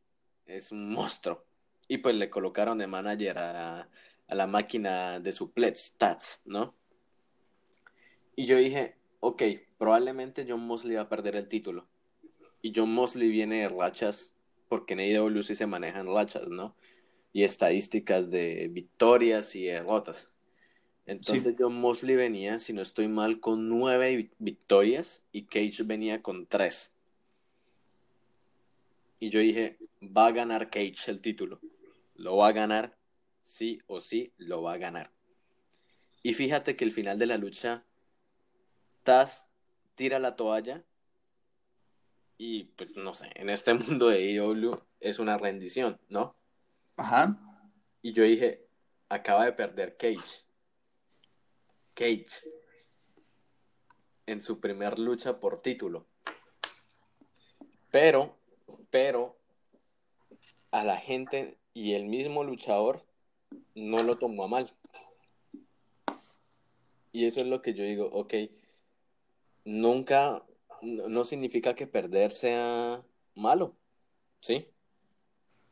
[0.46, 1.44] es un monstruo.
[1.88, 3.88] Y pues le colocaron de manager a,
[4.28, 6.76] la máquina de suplet stats, ¿no?
[8.36, 9.42] Y yo dije, ok,
[9.76, 11.88] probablemente John Mosley va a perder el título.
[12.62, 14.33] Y John Mosley viene de rachas,
[14.68, 16.74] porque en AEW sí se manejan rachas, ¿no?
[17.32, 20.30] Y estadísticas de victorias y derrotas.
[21.06, 26.46] Entonces John Mosley venía, si no estoy mal, con nueve victorias y Cage venía con
[26.46, 26.92] tres.
[29.20, 31.60] Y yo dije, va a ganar Cage el título.
[32.14, 32.96] Lo va a ganar,
[33.42, 35.10] sí o sí, lo va a ganar.
[36.22, 37.84] Y fíjate que el final de la lucha,
[39.02, 39.46] Taz
[39.94, 40.84] tira la toalla
[42.38, 46.36] y pues no sé, en este mundo de AEW es una rendición, ¿no?
[46.96, 47.38] Ajá.
[48.02, 48.66] Y yo dije,
[49.08, 50.44] acaba de perder Cage.
[51.94, 52.26] Cage.
[54.26, 56.06] En su primer lucha por título.
[57.90, 58.36] Pero,
[58.90, 59.38] pero,
[60.70, 63.04] a la gente y el mismo luchador
[63.74, 64.74] no lo tomó a mal.
[67.12, 68.34] Y eso es lo que yo digo, ok,
[69.64, 70.44] nunca
[70.84, 73.02] no significa que perder sea
[73.34, 73.76] malo,
[74.40, 74.68] ¿sí?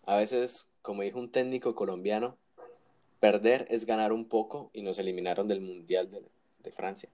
[0.04, 2.38] A veces, como dijo un técnico colombiano,
[3.20, 7.08] perder es ganar un poco y nos eliminaron del Mundial de, Francia.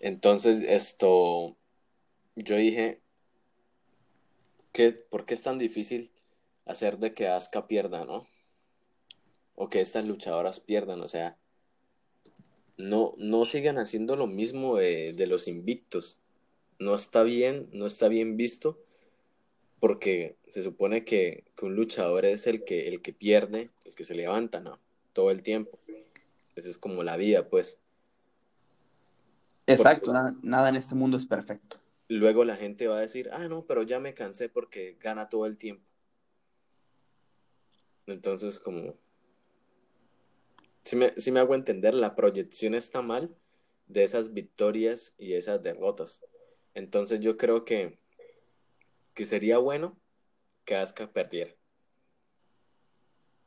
[0.00, 1.56] Entonces, esto,
[2.36, 3.02] yo dije,
[4.72, 6.10] ¿qué, ¿por qué es tan difícil
[6.64, 8.26] hacer de que Asuka pierda, no?
[9.54, 11.36] O que estas luchadoras pierdan, o sea,
[12.78, 16.18] no, no sigan haciendo lo mismo de, los invictos.
[16.78, 18.78] No está bien, no está bien visto,
[19.80, 24.14] porque se supone que, un luchador es el que, el que pierde, el que se
[24.14, 24.78] levanta, ¿no?
[25.12, 25.78] Todo el tiempo.
[26.54, 27.78] Esa es como la vida, pues.
[29.66, 30.12] Exacto,
[30.42, 31.78] nada, en este mundo es perfecto.
[32.06, 35.46] Luego la gente va a decir, ah, no, pero ya me cansé porque gana todo
[35.46, 35.84] el tiempo.
[38.06, 38.94] Entonces, como,
[40.88, 43.36] si me, hago entender, la proyección está mal
[43.88, 46.22] de esas victorias y esas derrotas.
[46.72, 47.98] Entonces yo creo que,
[49.12, 49.98] que sería bueno
[50.64, 51.54] que Asuka perdiera.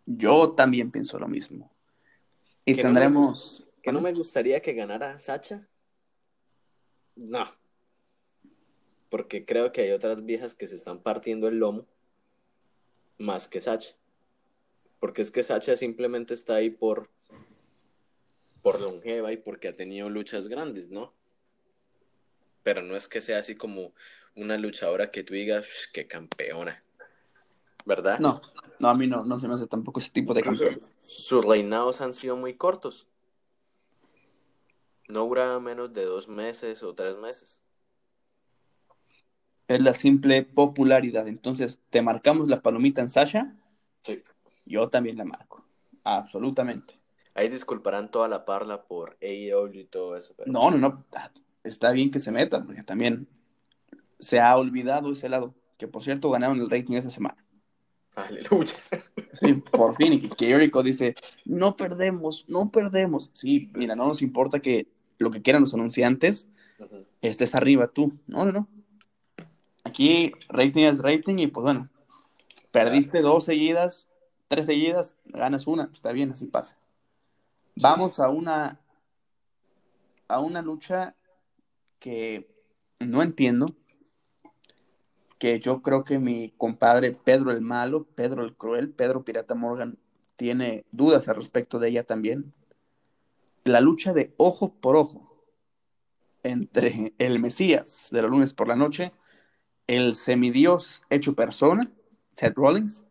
[0.06, 1.72] Yo también pienso lo mismo.
[2.66, 3.66] Y tendremos...
[3.82, 5.68] ¿Que no me gustaría que ganara Sacha?
[7.16, 7.52] No.
[9.10, 11.88] Porque creo que hay otras viejas que se están partiendo el lomo
[13.18, 13.96] más que Sacha.
[15.00, 17.10] Porque es que Sacha simplemente está ahí por
[18.62, 21.14] por longeva y porque ha tenido luchas grandes, ¿no?
[22.64, 23.94] Pero no es que sea así como
[24.36, 26.84] una luchadora que tú digas, que campeona,
[27.86, 28.20] ¿verdad?
[28.20, 28.42] No,
[28.80, 30.80] no, a mí no, no se me hace tampoco ese tipo de campeón.
[31.02, 33.08] Sus reinados han sido muy cortos.
[35.08, 37.62] No dura menos de dos meses o tres meses.
[39.68, 41.28] Es la simple popularidad.
[41.28, 43.56] Entonces, ¿te marcamos la palomita en Sasha?
[44.02, 44.22] Sí.
[44.66, 45.66] Yo también la marco.
[46.04, 47.01] Absolutamente.
[47.34, 50.36] Ahí disculparán toda la parla por AEW y todo eso.
[50.46, 51.06] No, no, no.
[51.64, 53.28] Está bien que se meta, porque también
[54.20, 55.54] se ha olvidado ese lado.
[55.78, 57.44] Que por cierto ganaron el rating esta semana.
[58.16, 58.74] Aleluya.
[59.34, 60.14] Sí, por fin.
[60.14, 61.16] Y que dice:
[61.46, 63.30] No perdemos, no perdemos.
[63.34, 66.48] Sí, mira, no nos importa que lo que quieran los anunciantes
[67.22, 68.14] estés arriba tú.
[68.28, 68.68] No, no, no.
[69.84, 71.90] Aquí rating es rating y pues bueno,
[72.72, 74.10] perdiste dos seguidas,
[74.48, 75.90] tres seguidas, ganas una.
[75.94, 76.78] Está bien, así pasa.
[77.82, 78.80] Vamos a una,
[80.28, 81.16] a una lucha
[81.98, 82.48] que
[83.00, 83.66] no entiendo,
[85.40, 89.98] que yo creo que mi compadre Pedro el Malo, Pedro el Cruel, Pedro Pirata Morgan,
[90.36, 92.54] tiene dudas al respecto de ella también.
[93.64, 95.44] la lucha de ojo por ojo
[96.44, 99.12] entre el Mesías de los lunes por la noche,
[99.88, 101.92] el semidios hecho persona,
[102.32, 103.06] Seth Rollins,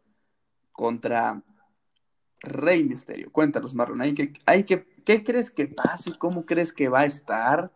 [0.72, 1.42] contra
[2.42, 3.30] Rey Misterio.
[3.30, 6.16] Cuéntanos, Marlon, ¿hay que, hay que, ¿qué crees que pase?
[6.18, 7.70] ¿Cómo crees que va a estar?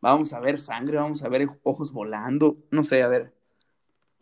[0.00, 3.34] Vamos a ver sangre, vamos a ver ojos volando, no sé, a ver.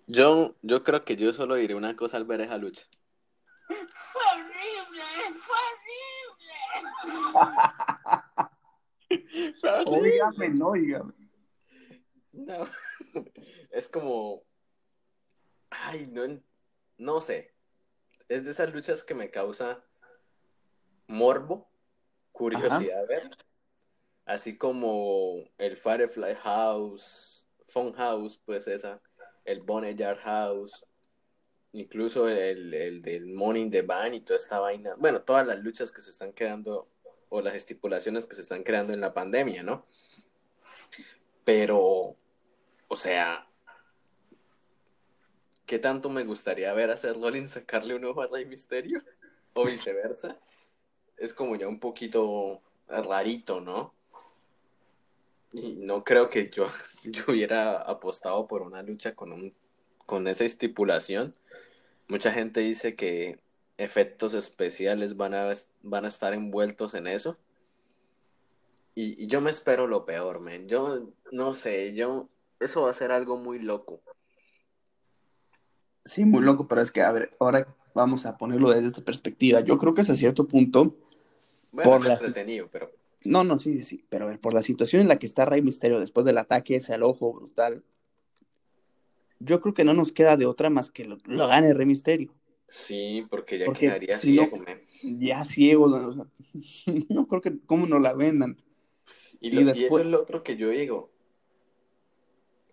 [0.06, 2.86] Yo, yo creo que yo solo diré una cosa al ver esa lucha.
[3.66, 5.02] Fue horrible,
[5.46, 6.08] fue horrible.
[9.86, 11.12] Óigame, no, óigame.
[12.32, 12.68] No,
[13.70, 14.42] es como,
[15.70, 16.22] ay, no,
[16.98, 17.54] no sé,
[18.28, 19.84] es de esas luchas que me causa
[21.08, 21.68] morbo,
[22.30, 23.30] curiosidad ver,
[24.24, 29.00] así como el Firefly House, Fun House, pues esa,
[29.44, 30.84] el Boneyard House,
[31.72, 35.90] incluso el, el del Morning the Band y toda esta vaina, bueno, todas las luchas
[35.90, 36.88] que se están creando
[37.30, 39.86] o las estipulaciones que se están creando en la pandemia, ¿no?
[41.44, 42.16] Pero,
[42.88, 43.48] o sea,
[45.66, 49.02] ¿qué tanto me gustaría ver a Seth Rollins sacarle un ojo a Rey Misterio?
[49.54, 50.38] O viceversa.
[51.18, 53.92] Es como ya un poquito rarito, ¿no?
[55.52, 56.68] Y no creo que yo,
[57.04, 59.54] yo hubiera apostado por una lucha con, un,
[60.06, 61.34] con esa estipulación.
[62.08, 63.40] Mucha gente dice que
[63.76, 65.52] efectos especiales van a,
[65.82, 67.38] van a estar envueltos en eso.
[68.94, 70.66] Y, yo me espero lo peor, man.
[70.66, 72.28] Yo no sé, yo...
[72.58, 74.00] Eso va a ser algo muy loco.
[76.04, 79.60] Sí, muy loco, pero es que, a ver, ahora vamos a ponerlo desde esta perspectiva.
[79.60, 80.96] Yo creo que hasta cierto punto...
[81.72, 82.90] Bueno, Por es la- entretenido, pero...
[83.24, 85.44] No, no, sí, sí, sí, pero a ver, por la situación en la que está
[85.44, 87.82] Rey Misterio después del ataque ese al ojo brutal,
[89.40, 92.32] yo creo que no nos queda de otra más que lo, lo gane Rey Misterio.
[92.68, 94.80] Sí, porque ya Porque quedaría si no- ciego, man.
[95.20, 96.26] Ya ciego, no, o sea,
[97.08, 98.60] no creo que cómo no la vendan.
[99.40, 101.10] Y, Y lo- y después- eso es lo otro que yo digo.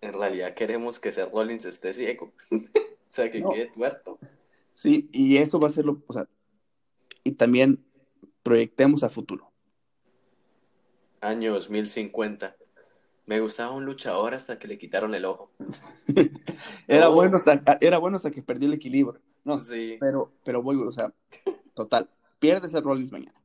[0.01, 2.33] En realidad queremos que Seth Rollins esté ciego.
[2.51, 2.59] o
[3.09, 3.49] sea, que No.
[3.49, 4.19] quede tuerto.
[4.73, 6.27] Sí, y eso va a ser lo, o sea,
[7.23, 7.83] y también
[8.55, 9.51] proyectemos a futuro.
[11.19, 12.55] Año 2050.
[13.25, 15.51] Me gustaba un luchador hasta que le quitaron el ojo.
[16.87, 17.13] Era Oh.
[17.15, 19.19] bueno hasta, era bueno hasta que perdió el equilibrio.
[19.43, 19.97] No, Sí.
[19.99, 21.11] pero, pero voy, o sea,
[21.73, 22.07] total,
[22.39, 23.41] pierdes a Rollins mañana.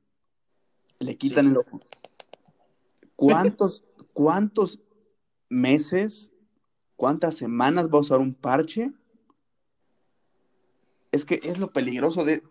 [0.99, 1.81] Le quitan el ojo.
[3.17, 4.81] ¿Cuántos, cuántos
[5.49, 6.31] meses,
[6.97, 8.93] cuántas semanas va a usar un parche?
[11.11, 12.43] Es que es lo peligroso de.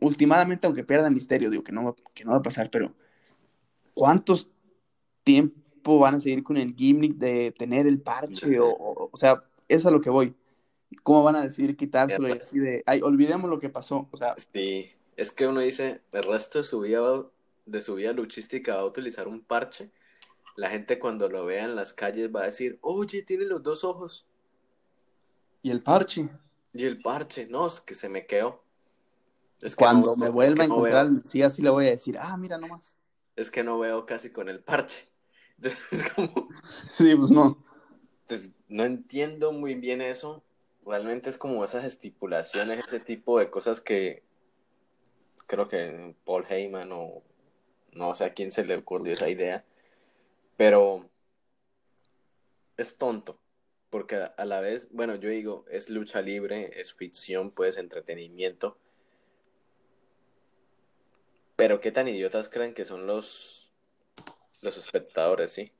[0.00, 2.94] Últimamente, aunque pierda misterio, digo que no, va- que no va a pasar, pero
[3.94, 4.48] ¿cuántos
[5.24, 8.58] tiempo van a seguir con el gimmick de tener el parche?
[8.60, 10.34] O, o, o sea, es a lo que voy.
[11.02, 14.08] ¿Cómo van a decidir quitárselo y así de, ay, olvidemos lo que pasó?
[14.10, 14.90] O sea, Sí.
[15.16, 17.00] Es que uno dice, el resto de su vida,
[17.66, 19.90] de su vida luchística va a utilizar un parche.
[20.54, 23.82] La gente cuando lo vea en las calles va a decir, oye, tiene los dos
[23.82, 24.26] ojos.
[25.60, 26.28] y el parche.
[26.72, 28.62] Y el parche, no, es que se me quedó.
[29.60, 31.70] Es que Cuando no- me es vuelva que a no encontrar al Mesías, sí le
[31.70, 32.94] voy a decir, ah, mira nomás.
[33.36, 35.08] es que no veo casi con el parche.
[35.58, 36.48] Entonces, como,
[36.92, 37.64] Sí, pues no.
[38.68, 40.42] no entiendo muy bien eso.
[40.86, 44.22] Realmente es como esas estipulaciones, ese tipo de cosas que
[45.46, 47.22] creo que Paul Heyman o
[47.92, 49.64] no sé a quién se le ocurrió esa idea,
[50.56, 51.08] pero
[52.76, 53.38] es tonto,
[53.90, 58.78] porque a la vez, bueno, yo digo, es lucha libre, es ficción, pues entretenimiento,
[61.58, 63.72] pero qué tan idiotas creen que son los,
[64.62, 65.72] los espectadores, ¿sí?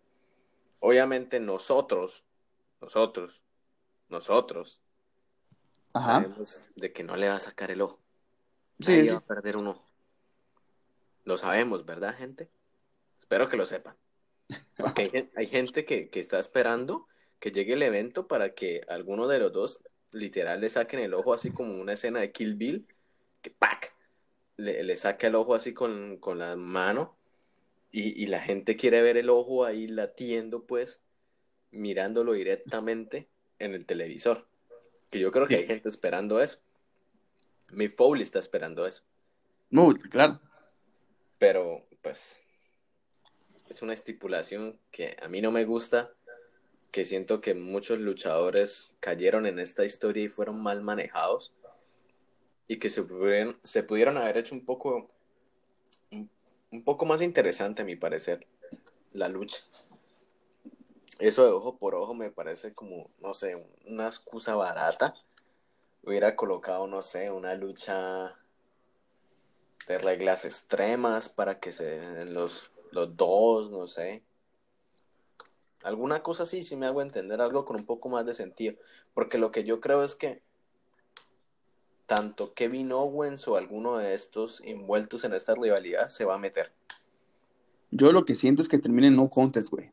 [0.80, 2.24] Obviamente nosotros,
[2.80, 3.44] nosotros,
[4.08, 4.82] nosotros,
[5.92, 6.14] Ajá.
[6.14, 8.00] sabemos de que no le va a sacar el ojo.
[8.80, 9.10] Sí, Nadie sí.
[9.10, 9.86] va a perder un ojo.
[11.22, 12.50] Lo sabemos, ¿verdad, gente?
[13.20, 13.96] Espero que lo sepan.
[14.76, 17.06] Porque hay, hay gente que, que está esperando
[17.38, 21.34] que llegue el evento para que alguno de los dos literal le saquen el ojo
[21.34, 22.88] así como una escena de Kill Bill,
[23.42, 23.96] que ¡pac!
[24.58, 27.16] Le, le saca el ojo así con, con la mano
[27.90, 31.00] y, y la gente quiere ver el ojo ahí latiendo pues,
[31.70, 34.46] mirándolo directamente en el televisor.
[35.10, 36.58] Que yo creo que hay gente esperando eso.
[37.72, 39.02] Mi Foley está esperando eso.
[39.70, 40.40] No, claro.
[41.38, 42.44] Pero, pues,
[43.68, 46.12] es una estipulación que a mí no me gusta,
[46.90, 51.54] que siento que muchos luchadores cayeron en esta historia y fueron mal manejados
[52.68, 55.10] y que se pudieron, se pudieron haber hecho un poco,
[56.10, 58.46] un, poco más interesante, a mi parecer,
[59.12, 59.58] la lucha.
[61.18, 65.14] Eso de ojo por ojo me parece como, no sé, una excusa barata.
[66.04, 68.38] Hubiera colocado, no sé, una lucha
[69.88, 74.22] de reglas extremas para que se den los, los dos, no sé.
[75.82, 78.76] Alguna cosa así, si me hago entender, algo con un poco más de sentido.
[79.14, 80.42] Porque lo que yo creo es que
[82.08, 86.72] tanto Kevin Owens o alguno de estos envueltos en esta rivalidad se va a meter.
[87.90, 89.92] Yo lo que siento es que termine en no contest, güey.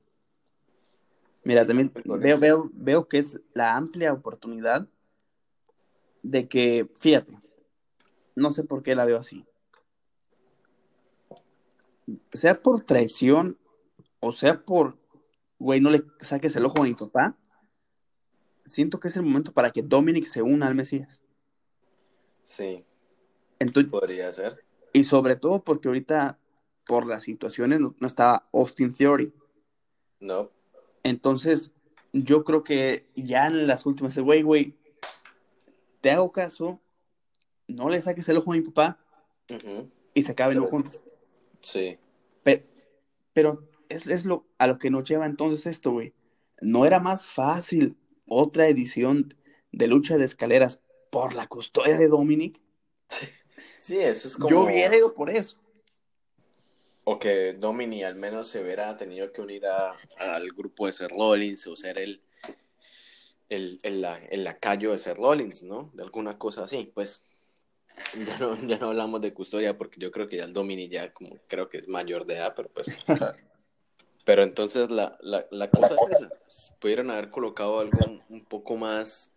[1.43, 4.87] Mira, también veo, veo, veo que es la amplia oportunidad
[6.23, 7.37] de que, fíjate,
[8.33, 9.45] no sé por qué la veo así.
[12.31, 13.57] Sea por traición
[14.21, 14.97] o sea por,
[15.59, 17.37] güey, no le saques el ojo a mi papá,
[18.63, 21.24] siento que es el momento para que Dominic se una al Mesías.
[22.45, 22.85] Sí,
[23.59, 24.63] Entonces, podría ser.
[24.93, 26.39] y sobre todo porque ahorita,
[26.85, 29.33] por las situaciones, no, no estaba Austin Theory.
[30.19, 30.49] No,
[31.03, 31.71] Entonces,
[32.13, 34.75] yo creo que ya en las últimas, güey, güey,
[36.01, 36.79] te hago caso,
[37.67, 38.99] no le saques el ojo a mi papá
[40.13, 41.05] y se acabe no Pero- contest.
[41.61, 41.97] sí,
[42.43, 42.63] Pero,
[43.33, 46.13] pero es, es lo, a lo que nos lleva entonces esto, güey.
[46.61, 49.35] ¿No era más fácil otra edición
[49.71, 52.59] de lucha de escaleras por la custodia de Dominic?
[53.77, 54.49] sí, eso es como...
[54.49, 55.57] Yo hubiera ido por eso.
[57.03, 61.11] O que Domini al menos se hubiera tenido que unir a- al grupo de Seth
[61.11, 62.21] Rollins o ser el,
[63.49, 65.91] el, el, la- el lacayo de Seth Rollins, ¿no?
[65.93, 66.91] De alguna cosa así.
[66.95, 67.23] Pues
[68.25, 71.13] ya no, ya no hablamos de custodia porque yo creo que ya el Domini ya
[71.13, 72.87] como creo que es mayor de edad, pero pues...
[74.25, 76.31] Pero entonces la, la, la cosa es esa.
[76.79, 79.34] Pudieron haber colocado algo un poco más,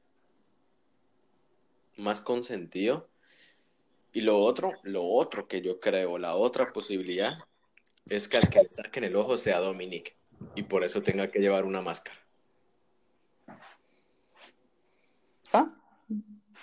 [1.99, 3.09] más consentido.
[4.13, 7.39] Y lo otro, lo otro que yo creo, la otra posibilidad,
[8.09, 10.17] es que al que le saquen el ojo sea Dominic.
[10.55, 12.19] Y por eso tenga que llevar una máscara.
[15.53, 15.75] Ah,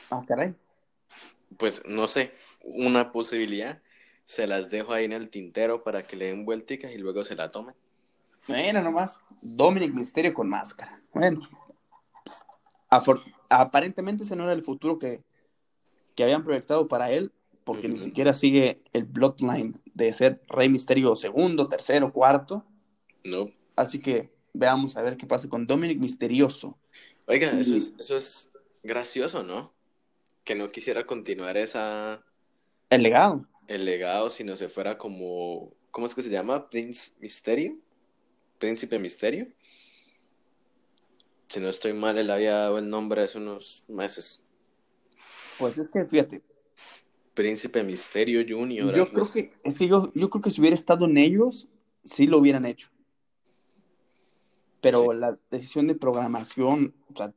[0.09, 0.55] ah, caray.
[1.57, 3.81] Pues no sé, una posibilidad.
[4.25, 7.35] Se las dejo ahí en el tintero para que le den vuelticas y luego se
[7.35, 7.75] la tomen.
[8.47, 11.01] Mira nomás, Dominic Misterio con máscara.
[11.13, 11.41] Bueno,
[12.89, 15.23] aparentemente ese no era el futuro que,
[16.15, 17.31] que habían proyectado para él,
[17.63, 22.63] porque ni siquiera sigue el bloodline de ser Rey Misterio segundo, tercero, cuarto.
[23.23, 23.49] No.
[23.75, 26.77] Así que veamos a ver qué pasa con Dominic Misterioso.
[27.27, 28.51] Oiga, eso es, eso es
[28.83, 29.73] gracioso, ¿no?
[30.43, 32.23] Que no quisiera continuar esa,
[32.89, 33.47] El legado.
[33.67, 36.69] el legado, sino se fuera como, ¿cómo es que se llama?
[36.69, 37.77] Prince Misterio,
[38.59, 39.47] Príncipe Misterio.
[41.47, 44.41] Si no estoy mal, él había dado el nombre hace unos meses.
[45.57, 46.41] Pues es que fíjate,
[47.33, 48.93] Príncipe Misterio Junior.
[48.95, 51.67] yo creo que, es que yo, yo creo que si hubiera estado en ellos,
[52.03, 52.89] sí lo hubieran hecho.
[54.81, 55.17] Pero Sí.
[55.17, 57.33] la decisión de programación, o sea,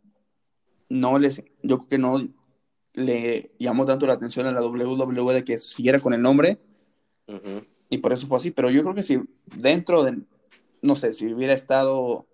[0.88, 2.28] no les, yo creo que no
[2.94, 6.58] le llamó tanto la atención a la WWE de que siguiera con el nombre,
[7.26, 7.64] Ujú.
[7.90, 8.50] y por eso fue así.
[8.50, 9.18] Pero yo creo que si
[9.56, 10.18] dentro de,
[10.82, 12.26] no sé, si hubiera estado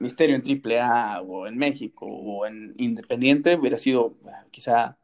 [0.00, 4.96] Misterio en AAA o en México o en Independiente, hubiera sido eh, quizá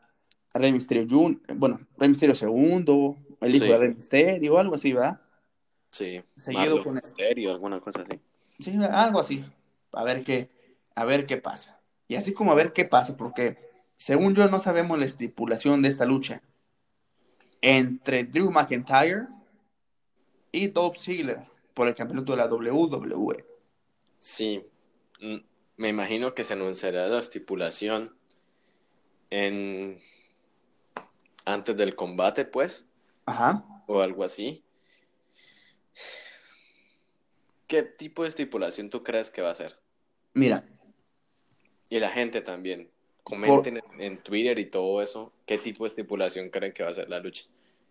[0.54, 3.70] Rey Misterio Jun, bueno, Rey Misterio segundo, el hijo Sí.
[3.70, 5.20] de Rey Misterio algo así, ¿verdad?
[5.90, 8.20] Sí, Seguido con el- Misterio, alguna cosa así.
[8.58, 9.44] Sí, algo así.
[9.92, 10.50] A ver qué,
[10.94, 11.78] a ver qué pasa.
[12.08, 13.58] Y así como a ver qué pasa, porque
[13.96, 16.42] según yo no sabemos la estipulación de esta lucha
[17.60, 19.26] entre Drew McIntyre
[20.52, 23.44] y Dolph Ziggler por el campeonato de la WWE.
[24.18, 24.64] Sí,
[25.76, 28.16] me imagino que se anunciará la estipulación
[29.30, 30.00] en
[31.44, 32.88] antes del combate, pues,
[33.26, 33.64] Ajá.
[33.86, 34.64] o algo así.
[37.66, 39.78] ¿Qué tipo de estipulación tú crees que va a ser?
[40.34, 40.64] Mira,
[41.88, 42.90] Y la gente también.
[43.24, 45.32] Comenten en, en Twitter y todo eso.
[45.46, 47.44] ¿Qué tipo de estipulación creen que va a ser la lucha?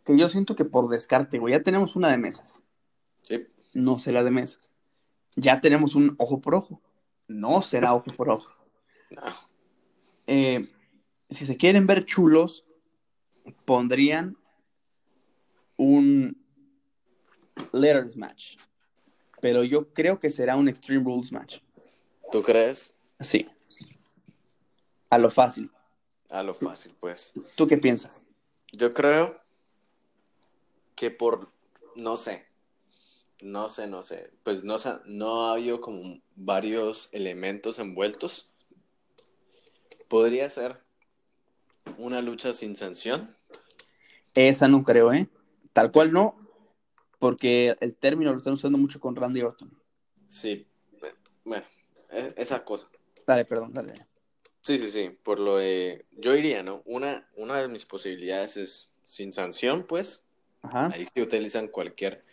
[0.05, 2.61] que yo siento que por descarte, güey, ya tenemos una de mesas.
[3.23, 4.71] Sí, No será de mesas.
[5.35, 6.79] Ya tenemos un ojo por ojo.
[7.27, 8.53] No será ojo por ojo.
[9.09, 9.55] no.
[10.27, 10.67] Eh,
[11.29, 12.65] si se quieren ver chulos,
[13.65, 14.37] pondrían
[15.77, 16.37] un
[17.71, 18.57] letters match.
[19.41, 21.59] Pero yo creo que será un Extreme Rules match.
[22.31, 22.95] ¿Tú crees?
[23.19, 23.47] Sí.
[25.09, 25.71] A lo fácil.
[26.29, 27.33] A lo fácil, pues.
[27.55, 28.25] ¿Tú qué piensas?
[28.71, 29.39] Yo creo
[30.95, 31.51] que por,
[31.95, 32.45] no sé,
[33.41, 38.51] no sé, no sé, pues no, no ha habido como varios elementos envueltos.
[40.07, 40.81] Podría ser
[41.97, 43.35] una lucha sin sanción.
[44.33, 45.29] Esa no creo, ¿eh?
[45.73, 46.35] Tal cual no,
[47.19, 49.77] porque el término lo están usando mucho con Randy Orton.
[50.27, 50.67] Sí,
[51.43, 51.65] bueno,
[52.09, 52.89] e- esa cosa.
[53.25, 53.93] Dale, perdón, dale.
[54.61, 56.81] Sí, sí, sí, por lo de, yo diría, ¿no?
[56.85, 60.25] Una, una de mis posibilidades es sin sanción, pues,
[60.65, 60.87] Ajá.
[60.87, 62.25] Ahí sí utilizan cualquier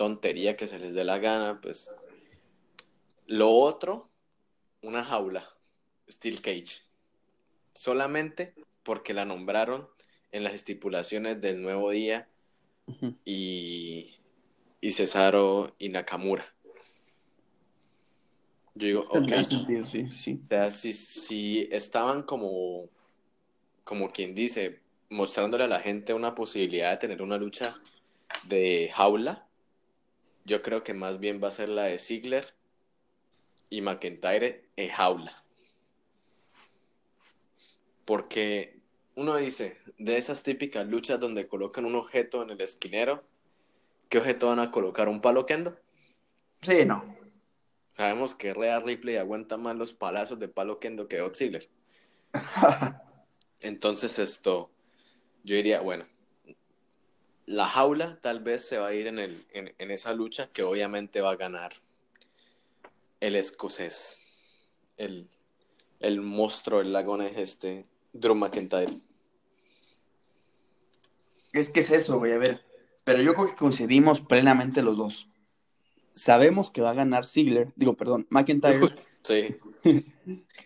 [0.00, 1.94] tontería que se les dé la gana, pues.
[3.26, 4.08] Lo otro,
[4.80, 5.46] una jaula,
[6.10, 6.80] Steel Cage.
[7.74, 9.90] Solamente porque la nombraron
[10.32, 12.30] en las estipulaciones del nuevo día
[13.26, 14.14] y,
[14.80, 16.46] y Cesaro y Nakamura.
[18.74, 19.44] Yo digo, ok.
[19.44, 20.40] Sentido, sí, sí.
[20.42, 22.88] O sea, si, si estaban como,
[23.84, 24.80] como quien dice,
[25.10, 27.74] mostrándole a la gente una posibilidad de tener una lucha
[28.44, 29.46] de jaula,
[30.44, 32.54] yo creo que más bien va a ser la de Ziggler
[33.68, 35.44] y McIntyre en jaula.
[38.04, 38.80] Porque
[39.14, 43.24] uno dice, de esas típicas luchas donde colocan un objeto en el esquinero,
[44.08, 45.08] ¿qué objeto van a colocar?
[45.08, 45.78] ¿Un palo kendo?
[46.62, 47.16] Sí, no.
[47.92, 51.68] Sabemos que Rhea Ripley aguanta más los palazos de palo kendo que Dolph Ziggler.
[53.60, 54.70] Entonces esto,
[55.44, 56.06] yo diría, bueno,
[57.50, 60.62] la jaula tal vez se va a ir en, el, en, en esa lucha que
[60.62, 61.72] obviamente va a ganar
[63.18, 64.22] el escocés,
[64.96, 65.28] el,
[65.98, 69.00] el monstruo, el lagonés este, Drew McIntyre.
[71.52, 72.64] Es que es eso, güey, a ver.
[73.02, 75.28] Pero yo creo que coincidimos plenamente los dos.
[76.12, 78.80] Sabemos que va a ganar Ziggler, digo, perdón, McIntyre.
[79.22, 79.58] Sí,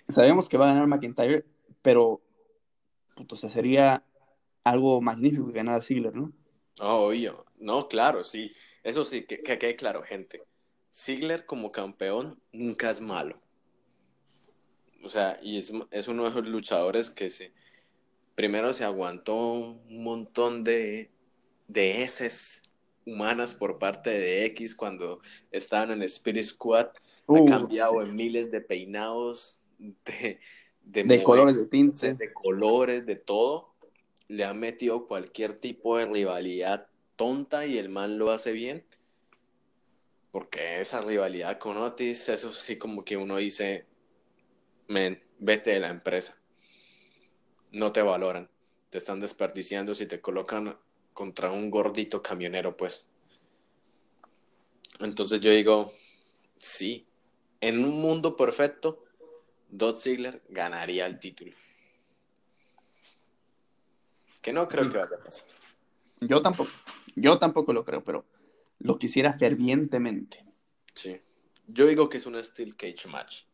[0.08, 1.44] Sabemos que va a ganar McIntyre,
[1.82, 2.20] pero
[3.16, 4.04] puto, o sea, sería
[4.62, 6.32] algo magnífico que ganara Ziggler, ¿no?
[6.80, 7.44] Oh, obvio.
[7.56, 8.52] No, claro, sí.
[8.82, 10.42] Eso sí, que, que quede claro, gente.
[10.94, 13.40] Ziggler como campeón nunca es malo.
[15.02, 17.52] O sea, y es, es uno de esos luchadores que se,
[18.34, 21.10] primero se aguantó un montón de,
[21.68, 22.62] de heces
[23.06, 25.20] humanas por parte de X cuando
[25.50, 26.88] estaban en Spirit Squad.
[27.26, 30.38] Uh, ha cambiado en miles de peinados, de,
[30.82, 32.14] de, colores de tinte.
[32.14, 33.73] de colores, de todo.
[34.28, 38.84] Le han metido cualquier tipo de rivalidad tonta y el man lo hace bien.
[40.30, 43.86] Porque esa rivalidad con Otis, eso sí como que uno dice,
[44.88, 46.36] men, vete de la empresa.
[47.70, 48.50] No te valoran.
[48.90, 50.76] Te están desperdiciando si te colocan
[51.12, 53.08] contra un gordito camionero, pues.
[55.00, 55.92] Entonces yo digo,
[56.58, 57.06] sí,
[57.60, 59.04] en un mundo perfecto,
[59.68, 61.56] Dolph Ziggler ganaría el título.
[64.44, 65.48] Que no creo que vaya a pasar.
[66.20, 66.70] Yo tampoco,
[67.16, 68.26] yo tampoco lo creo, pero
[68.78, 70.44] lo quisiera fervientemente.
[70.92, 71.18] Sí.
[71.66, 73.44] Yo digo que es un Steel Cage match.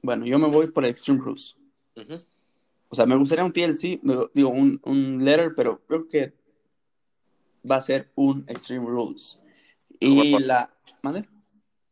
[0.00, 1.58] Bueno, yo me voy por el Extreme Rules.
[2.88, 6.32] O sea, me gustaría un TLC, digo, digo, un, un letter, pero creo que
[7.70, 9.38] va a ser un Extreme Rules.
[10.00, 10.46] Y Horror.
[10.46, 10.74] la...
[11.02, 11.28] ¿Mande?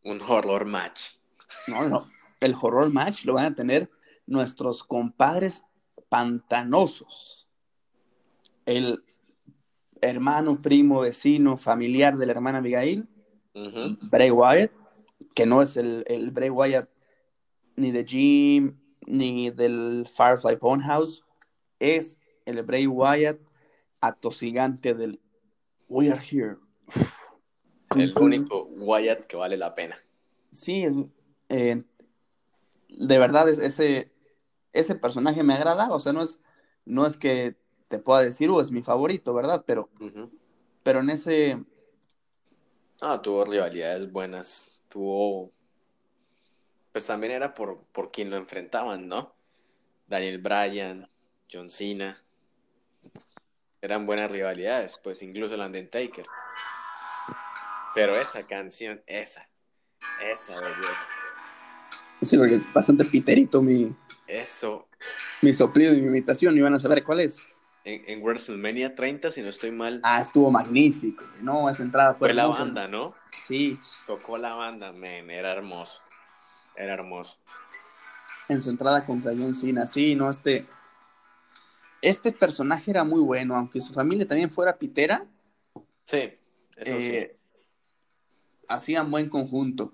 [0.04, 1.16] Un horror match.
[1.66, 2.10] No, no.
[2.40, 3.90] El horror match lo van a tener
[4.26, 5.64] nuestros compadres
[6.08, 7.35] pantanosos.
[8.66, 9.02] El
[10.00, 13.08] hermano, primo, vecino, familiar de la hermana Abigail.
[14.02, 14.70] Bray Wyatt,
[15.34, 16.90] que no es el, el Bray Wyatt
[17.76, 21.24] ni de Jim ni del Firefly House,
[21.78, 23.38] es el Bray Wyatt
[24.00, 25.20] atosigante del
[25.88, 26.56] We are here.
[27.94, 29.96] El único Wyatt que vale la pena.
[30.50, 30.84] Sí,
[31.48, 31.82] eh,
[32.88, 34.12] de verdad es, ese,
[34.72, 36.40] ese personaje me agradaba, o sea, no es,
[36.84, 37.56] no es que
[37.88, 39.64] te pueda decir, "Uh, es mi favorito, ¿verdad?
[39.66, 39.88] Pero,
[40.82, 41.58] pero en ese,
[43.00, 44.70] Ah, tuvo rivalidades buenas.
[44.88, 45.52] Tuvo.
[46.92, 49.34] Pues también era por, por quien lo enfrentaban, ¿no?
[50.06, 51.08] Daniel Bryan,
[51.52, 52.22] John Cena.
[53.82, 56.26] Eran buenas rivalidades, pues incluso el Undertaker.
[57.94, 59.48] Pero esa canción, esa,
[60.22, 61.08] esa belleza,
[62.20, 63.94] sí, porque es bastante piterito mi,
[64.26, 64.88] eso,
[65.40, 67.46] mi soplido y mi imitación, y van a saber cuál es.
[67.86, 72.28] En, en WrestleMania 30, si no estoy mal, Ah, estuvo magnífico, no, esa entrada fue
[72.28, 73.14] fue la banda, ¿no?
[73.32, 76.00] Sí, Tocó la banda, men, era hermoso.
[76.76, 77.38] Era hermoso.
[78.48, 80.66] en su entrada contra John Cena, sí, no, este,
[82.02, 85.24] este personaje era muy bueno, aunque su familia también fuera pitera,
[86.04, 86.32] Sí,
[86.76, 87.06] eso sí.
[87.12, 87.36] eh,
[88.68, 89.92] hacían buen conjunto.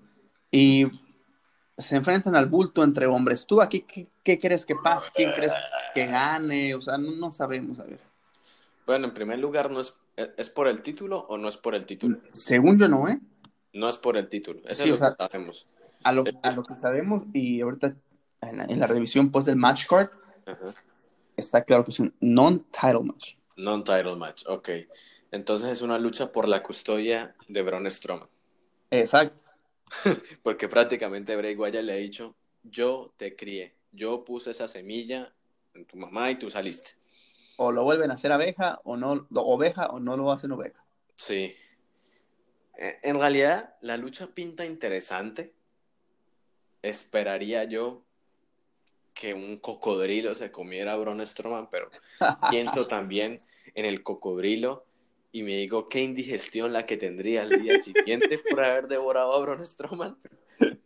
[0.51, 0.85] Y
[1.77, 3.45] se enfrentan al bulto entre hombres.
[3.45, 5.09] ¿Tú aquí qué, qué crees que pase?
[5.13, 5.53] ¿Quién crees
[5.93, 6.75] que gane?
[6.75, 7.99] O sea, no, no sabemos, a ver.
[8.85, 9.93] Bueno, en primer lugar, ¿no es,
[10.37, 12.19] es por el título o no es por el título?
[12.29, 13.19] Según yo no, ¿eh?
[13.73, 15.67] No es por el título, eso Sí, es lo sea- que sabemos.
[16.03, 17.95] A lo, a lo que sabemos, y ahorita
[18.41, 20.09] en la, en la revisión pues del match card,
[20.45, 20.73] Ajá.
[21.37, 23.35] está claro que es un non-title match.
[23.55, 24.69] Non-title match, ok.
[25.31, 28.27] Entonces es una lucha por la custodia de Braun Strowman.
[28.91, 29.43] Exacto.
[30.43, 35.33] Porque prácticamente Bray Wyatt le ha dicho, yo te crié, yo puse esa semilla
[35.73, 36.91] en tu mamá y tú saliste.
[37.57, 40.83] O lo vuelven a hacer abeja, o no, oveja, o no lo hacen oveja.
[41.15, 41.55] Sí.
[42.77, 45.53] Eh, En realidad, la lucha pinta interesante.
[46.81, 48.03] Esperaría yo
[49.13, 51.89] que un cocodrilo se comiera a Braun Strowman, pero
[52.49, 53.39] pienso también
[53.75, 54.85] en el cocodrilo
[55.33, 59.39] y me digo qué indigestión la que tendría el día siguiente por haber devorado a
[59.39, 60.17] Braun Strowman.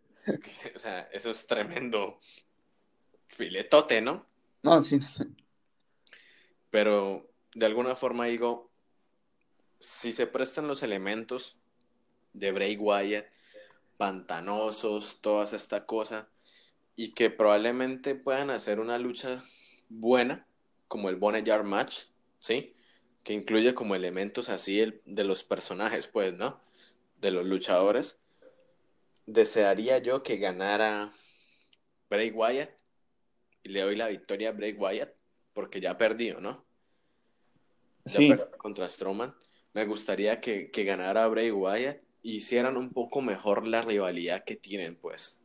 [0.75, 2.19] O sea, eso es tremendo
[3.29, 4.25] filetote, ¿no?
[4.61, 4.99] No, sí.
[6.69, 8.69] Pero de alguna forma digo,
[9.79, 11.57] si se prestan los elementos
[12.33, 13.27] de Bray Wyatt,
[13.95, 16.27] pantanosos, todas esta cosa,
[16.97, 19.45] y que probablemente puedan hacer una lucha
[19.87, 20.45] buena,
[20.89, 22.03] como el Boneyard Match,
[22.39, 22.73] ¿sí?
[23.27, 26.61] Que incluye como elementos así el- de los personajes, pues, ¿no?
[27.19, 28.21] De los luchadores.
[29.25, 31.11] Desearía yo que ganara
[32.09, 32.69] Bray Wyatt
[33.63, 35.13] y le doy la victoria a Bray Wyatt
[35.53, 36.65] porque ya perdió, ¿no?
[38.05, 38.29] Ya Sí.
[38.29, 39.35] perdió contra Strowman.
[39.73, 44.55] Me gustaría que, que ganara Bray Wyatt y hicieran un poco mejor la rivalidad que
[44.55, 45.37] tienen, pues.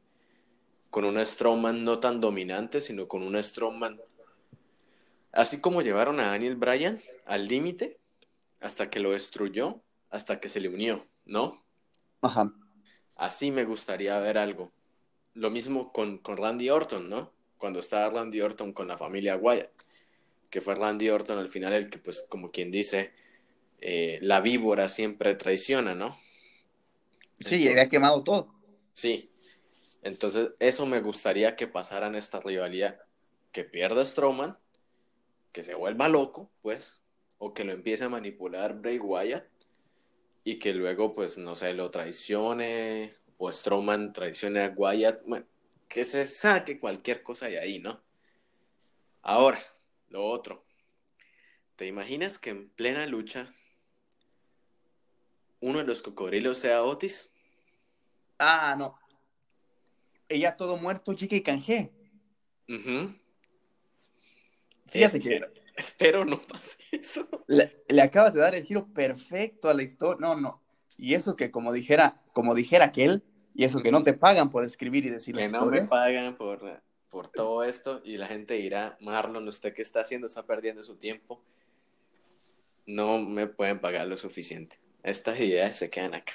[0.91, 4.01] Con un Strowman no tan dominante, sino con un Strowman.
[5.33, 7.99] Así como llevaron a Daniel Bryan al límite,
[8.61, 11.64] hasta que lo destruyó, hasta que se le unió, ¿no?
[12.20, 12.53] Ajá.
[13.16, 14.73] Así me gustaría ver algo.
[15.35, 17.33] Lo mismo con, con Randy Orton, ¿no?
[17.59, 19.70] Cuando estaba Randy Orton con la familia Wyatt,
[20.51, 23.12] que fue Randy Orton al final el que, pues, como quien dice,
[23.81, 26.16] eh, la víbora siempre traiciona, ¿no?
[27.41, 28.55] Sí, y había quemado todo.
[28.93, 29.31] Sí.
[30.03, 32.99] Entonces, eso me gustaría que pasara en esta rivalidad.
[33.51, 34.59] Que pierda Strowman,
[35.53, 37.02] que se vuelva loco, pues,
[37.45, 39.45] o que lo empiece a manipular Bray Wyatt
[40.45, 45.24] y que luego, pues, no sé, lo traicione o Strowman traicione a Wyatt.
[45.26, 45.45] Bueno,
[45.88, 48.01] que se saque cualquier cosa de ahí, ¿no?
[49.22, 49.61] Ahora,
[50.09, 50.64] lo otro.
[51.74, 53.53] ¿Te imaginas que en plena lucha
[55.59, 57.32] uno de los cocodrilos sea Otis?
[58.38, 58.97] Ah, no.
[60.28, 61.90] Ella todo muerto, chica y canje.
[62.68, 63.16] Ujú.
[64.93, 67.27] Fíjate Es que Espero no pase eso.
[67.47, 70.18] le, le acabas de dar el giro perfecto a la historia.
[70.20, 70.62] No, no.
[70.97, 73.23] Y eso que como dijera, como dijera aquel,
[73.55, 76.37] y eso que no te pagan por escribir y decir Que las no me pagan
[76.37, 80.27] por, por todo esto y la gente dirá, Marlon, ¿usted qué está haciendo?
[80.27, 81.43] Está perdiendo su tiempo.
[82.87, 84.79] No me pueden pagar lo suficiente.
[85.03, 86.33] Estas ideas se quedan acá.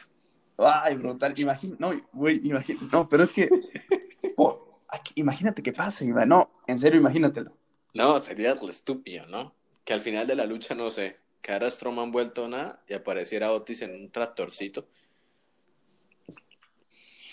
[0.57, 1.33] Ay, brutal.
[1.37, 3.47] Imagina, no, güey, imagina, no, pero es que,
[4.35, 6.29] po- aquí- imagínate que pasa, Iván.
[6.29, 7.55] No, en serio, imagínatelo.
[7.97, 9.55] No, sería re estúpido, ¿no?
[9.83, 13.81] Que al final de la lucha, no sé, quedara Strowman vuelto nada y apareciera Otis
[13.81, 14.87] en un tractorcito.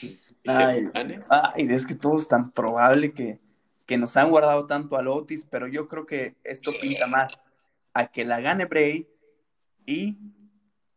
[0.00, 0.18] Y
[0.50, 0.88] se Ay,
[1.28, 3.40] ay, es que todo es tan probable que,
[3.84, 7.38] que nos han guardado tanto a Lotis, pero yo creo que esto pinta más
[7.92, 9.06] a que la gane Bray
[9.84, 10.16] y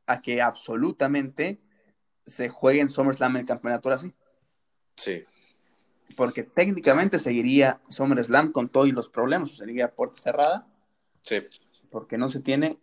[0.06, 1.60] a que absolutamente
[2.26, 4.14] se juegue en SummerSlam el campeonato ahora sí.
[6.16, 10.68] Porque técnicamente seguiría SummerSlam con todos los problemas, sería puerta cerrada,
[11.22, 11.42] sí.
[11.92, 12.80] porque no se tiene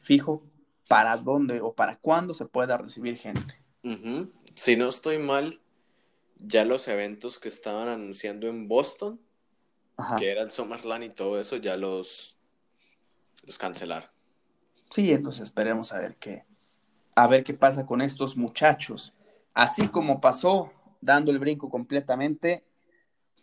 [0.00, 0.42] fijo
[0.88, 3.62] para dónde o para cuándo se pueda recibir gente.
[4.54, 5.60] Si no estoy mal,
[6.38, 9.20] ya los eventos que estaban anunciando en Boston,
[9.96, 10.16] Ajá.
[10.16, 12.36] que era el SummerSlam y todo eso, ya los,
[13.44, 14.10] los cancelaron.
[14.90, 16.44] Sí, entonces esperemos a ver qué,
[17.14, 19.14] a ver qué pasa con estos muchachos.
[19.54, 20.72] Así como pasó,
[21.02, 22.64] dando el brinco completamente,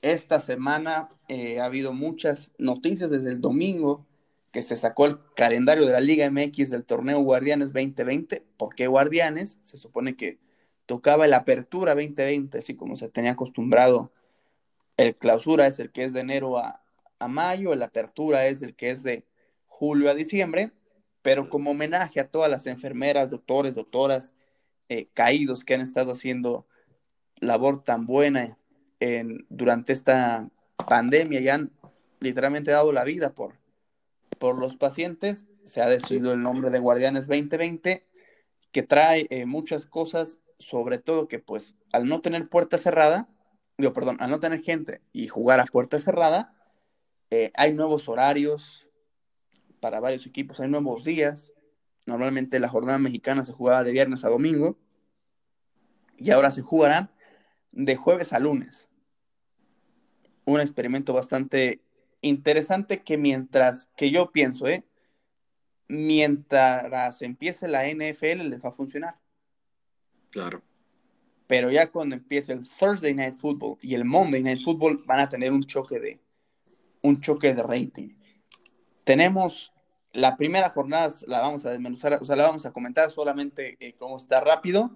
[0.02, 4.08] esta semana eh, ha habido muchas noticias desde el domingo
[4.52, 8.44] que se sacó el calendario de la Liga MX del torneo Guardianes 2020.
[8.58, 9.60] ¿Por qué Guardianes?
[9.62, 10.40] Se supone que
[10.88, 14.12] tocaba el Apertura 2020, así como se tenía acostumbrado.
[14.98, 16.82] El clausura es el que es de enero a,
[17.28, 19.26] mayo, el Apertura es el que es de
[19.68, 20.72] julio a diciembre
[21.22, 24.34] pero como homenaje a todas las enfermeras, doctores, doctoras
[24.88, 26.66] eh, caídos que han estado haciendo
[27.40, 28.58] labor tan buena
[29.00, 30.50] en, durante esta
[30.88, 31.72] pandemia y han
[32.20, 33.54] literalmente dado la vida por,
[34.38, 38.06] por los pacientes, se ha decidido el nombre de Guardianes 2020,
[38.72, 43.30] que trae eh, muchas cosas, sobre todo que pues al no tener puerta cerrada,
[43.78, 46.54] digo, perdón, al no tener gente y jugar a puerta cerrada,
[47.32, 48.90] eh, hay nuevos horarios,
[49.80, 50.60] para varios equipos.
[50.60, 51.54] Hay nuevos días.
[52.06, 54.78] Normalmente la jornada mexicana se jugaba de viernes a domingo
[56.18, 57.12] y ahora se jugarán
[57.72, 58.90] de jueves a lunes.
[60.46, 61.82] Un experimento bastante
[62.22, 64.84] interesante que mientras, que yo pienso, ¿eh?
[65.88, 69.20] mientras empiece la NFL les va a funcionar.
[70.30, 70.62] Claro.
[71.48, 75.30] Pero ya cuando empiece el Thursday Night Football y el Monday Night Football van a
[75.30, 76.20] tener un choque de
[77.02, 78.10] un choque de rating.
[79.04, 79.74] Tenemos
[80.14, 83.96] la primera jornada la vamos a desmenuzar, o sea, la vamos a comentar solamente eh,
[83.98, 84.92] cómo está rápido.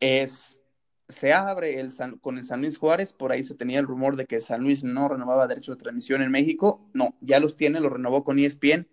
[0.00, 0.62] Es,
[1.08, 1.90] se abre el
[2.20, 4.84] con el San Luis Juárez, por ahí se tenía el rumor de que San Luis
[4.84, 6.86] no renovaba derechos de transmisión en México.
[6.92, 8.86] No, ya los tiene, lo renovó con ESPN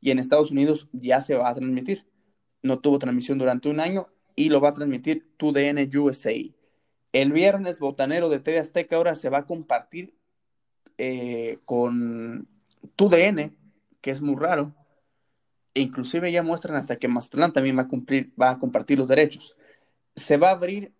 [0.00, 2.06] y en Estados Unidos ya se va a transmitir.
[2.62, 6.32] No tuvo transmisión durante un año y lo va a transmitir TUDN USA.
[7.12, 10.14] El viernes Botanero de TV Azteca ahora se va a compartir
[10.96, 12.48] eh, con
[12.96, 13.56] TUDN,
[14.00, 14.74] que es muy raro.
[15.74, 19.08] E inclusive ya muestran hasta que Mazatlán también va a cumplir, va a compartir los
[19.08, 19.56] derechos.
[20.16, 20.92] Se va a abrir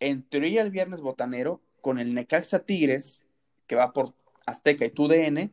[0.00, 3.22] en teoría el viernes Botanero con el Necaxa Tigres,
[3.66, 4.14] que va por
[4.46, 5.52] Azteca y TUDN,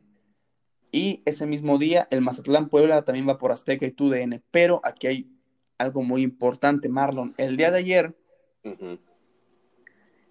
[0.90, 4.42] y ese mismo día el Mazatlán Puebla también va por Azteca y TUDN.
[4.50, 5.30] Pero aquí hay
[5.76, 7.34] algo muy importante, Marlon.
[7.36, 8.16] El día de ayer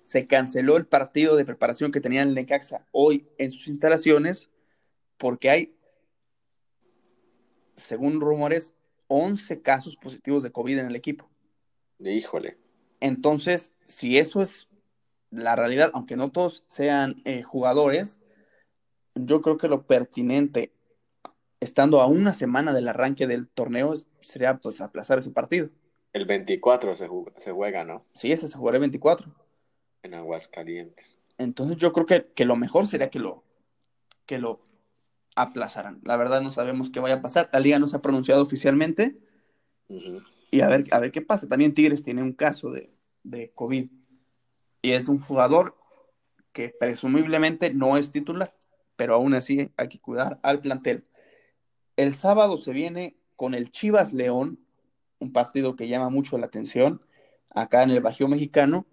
[0.04, 4.50] se canceló el partido de preparación que tenía el Necaxa hoy en sus instalaciones
[5.18, 5.76] porque hay,
[7.76, 8.74] según rumores,
[9.08, 11.30] 11 casos positivos de COVID en el equipo.
[12.00, 12.58] Híjole.
[13.00, 14.68] Entonces, si eso es
[15.30, 18.20] la realidad, aunque no todos sean eh, jugadores,
[19.16, 20.72] yo creo que lo pertinente,
[21.60, 25.70] estando a una semana del arranque del torneo, sería pues aplazar ese partido.
[26.14, 28.06] El 24 se, se juega, ¿no?
[28.14, 29.32] Sí, ese se jugará el 24.
[30.04, 31.20] En Aguascalientes.
[31.38, 33.44] Entonces yo creo que, que, lo mejor sería que lo,
[34.26, 34.62] que lo
[35.36, 36.00] aplazaran.
[36.04, 37.50] La verdad no sabemos qué vaya a pasar.
[37.54, 39.18] La liga no se ha pronunciado oficialmente.
[40.52, 41.48] Y a ver, a ver qué pasa.
[41.48, 42.92] También Tigres tiene un caso de,
[43.24, 43.90] de COVID.
[44.82, 45.76] Y es un jugador
[46.54, 48.54] que presumiblemente no es titular
[48.98, 51.06] pero aún así hay que cuidar al plantel.
[51.96, 54.60] El sábado se viene con el Chivas León,
[55.20, 57.02] un partido que llama mucho la atención
[57.52, 58.86] acá en el Bajío Mexicano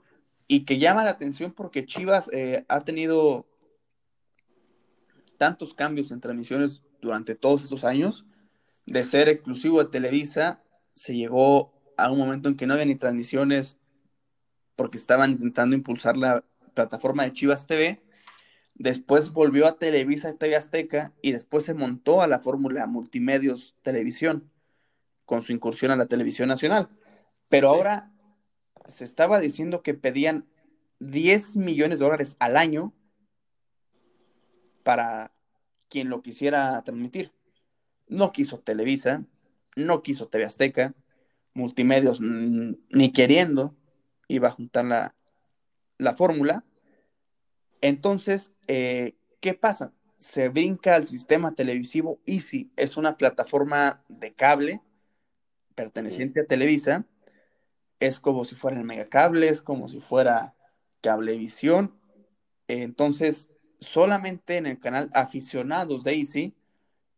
[0.46, 3.46] y que llama la atención porque Chivas eh, ha tenido
[5.38, 8.24] tantos cambios en transmisiones durante todos estos años.
[8.86, 10.62] De ser exclusivo de Televisa,
[10.94, 13.78] se llegó a un momento en que no había ni transmisiones
[14.76, 18.04] porque estaban intentando impulsar la plataforma de Chivas TV
[18.74, 24.50] Después volvió a Televisa TV Azteca y después se montó a la fórmula Multimedios Televisión
[25.24, 26.88] con su incursión a la televisión nacional.
[27.48, 28.12] Pero ahora
[28.86, 30.48] se estaba diciendo que pedían
[30.98, 32.92] 10 millones de dólares al año
[34.82, 35.32] para
[35.88, 37.32] quien lo quisiera transmitir.
[38.08, 39.24] No quiso Televisa,
[39.76, 40.94] no quiso TV Azteca,
[41.52, 43.76] Multimedios ni queriendo
[44.26, 45.14] iba a juntar la,
[45.98, 46.64] la fórmula
[47.84, 49.92] entonces, eh, ¿qué pasa?
[50.16, 54.80] Se brinca al sistema televisivo Easy, es una plataforma de cable
[55.74, 57.04] perteneciente a Televisa,
[58.00, 60.54] es como si fuera el megacable, es como si fuera
[61.02, 61.94] cablevisión.
[62.68, 63.50] Entonces,
[63.80, 66.54] solamente en el canal aficionados de Easy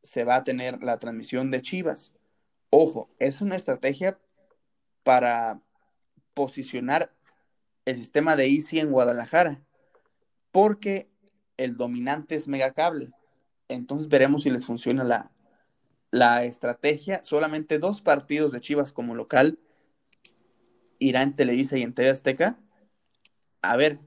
[0.03, 2.13] se va a tener la transmisión de Chivas.
[2.71, 4.19] Ojo, es una estrategia
[5.03, 5.61] para
[6.35, 7.15] posicionar
[7.85, 9.63] el sistema de Easy en Guadalajara
[10.51, 11.09] porque
[11.57, 13.11] el dominante es Megacable.
[13.69, 15.33] Entonces veremos si les funciona la,
[16.11, 17.23] la estrategia.
[17.23, 19.59] Solamente dos partidos de Chivas como local
[20.99, 22.59] irá en Televisa y en TV Azteca.
[23.63, 24.01] A ver,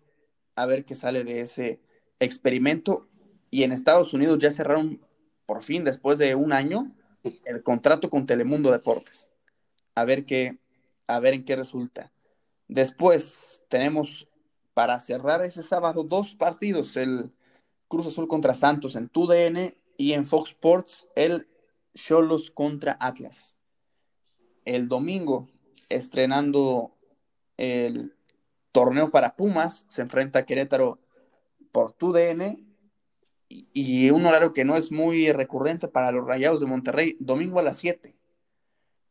[0.56, 1.80] a ver qué sale de ese
[2.20, 3.08] experimento.
[3.52, 5.06] Y en Estados Unidos ya cerraron
[5.46, 9.32] por fin, después de un año, el contrato con Telemundo Deportes.
[9.96, 10.58] A ver qué,
[11.08, 12.12] a ver en qué resulta.
[12.68, 14.28] Después tenemos
[14.74, 17.32] para cerrar ese sábado dos partidos, el
[17.88, 21.48] Cruz Azul contra Santos en TUDN y en Fox Sports el
[21.94, 23.58] Cholos contra Atlas.
[24.64, 25.50] El domingo,
[25.90, 26.96] estrenando
[27.58, 28.16] el
[28.72, 31.00] torneo para Pumas, se enfrenta a Querétaro
[31.72, 32.69] por TUDN
[33.50, 37.64] y, un horario que no es muy recurrente para los Rayados de Monterrey, domingo a
[37.64, 38.16] las 7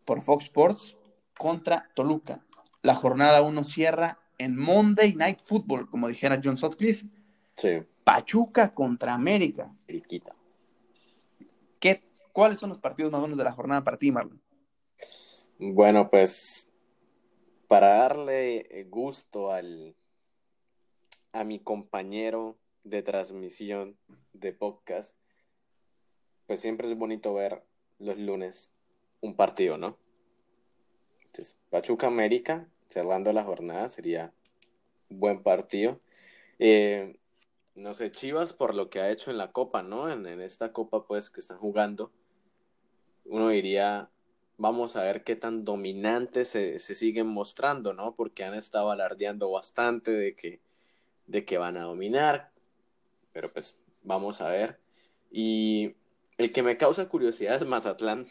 [0.05, 0.97] por Fox Sports
[1.37, 2.47] contra Toluca.
[2.83, 7.07] La jornada 1 cierra en Monday Night Football, como dijera John Sutcliffe.
[7.57, 7.83] Sí.
[8.05, 9.75] Pachuca contra América.
[9.89, 10.35] Riquita.
[11.81, 14.41] ¿Qué, ¿Cuáles son los partidos más buenos de la jornada para ti, Marlon?
[15.59, 16.71] Bueno, pues
[17.67, 19.97] para darle gusto al
[21.33, 22.57] a mi compañero
[22.89, 23.97] de transmisión
[24.33, 25.17] de podcast,
[26.47, 27.63] pues siempre es bonito ver
[27.99, 28.73] los lunes
[29.21, 29.99] un partido, ¿no?
[31.27, 34.33] Entonces, Pachuca América cerrando la jornada, sería
[35.11, 36.01] un buen partido.
[36.59, 37.19] Eh,
[37.75, 40.11] no sé, Chivas por lo que ha hecho en la Copa, ¿no?
[40.11, 42.13] En, esta Copa, pues, que están jugando,
[43.25, 44.11] uno diría,
[44.57, 48.15] vamos a ver qué tan dominantes se, siguen mostrando, ¿no?
[48.15, 50.61] Porque han estado alardeando bastante de que,
[51.27, 52.51] de que van a dominar,
[53.39, 54.81] pero pues vamos a ver.
[55.31, 55.95] Y
[56.39, 58.27] El que me causa curiosidad es Mazatlán.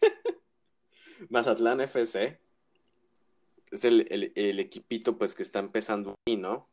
[1.30, 2.38] Mazatlán FC.
[3.72, 6.68] Es el, el, el equipito pues que está empezando ahí, ¿no?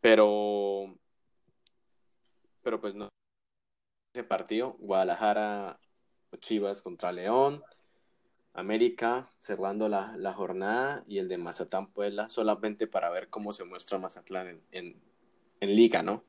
[0.00, 0.98] Pero,
[2.64, 3.08] pero pues no.
[4.12, 5.78] Ese partido, Guadalajara,
[6.40, 7.62] Chivas contra León,
[8.52, 13.62] América cerrando la, la jornada y el de Mazatlán Puebla solamente para ver cómo se
[13.62, 15.09] muestra Mazatlán en, en,
[15.60, 16.24] en liga, ¿no?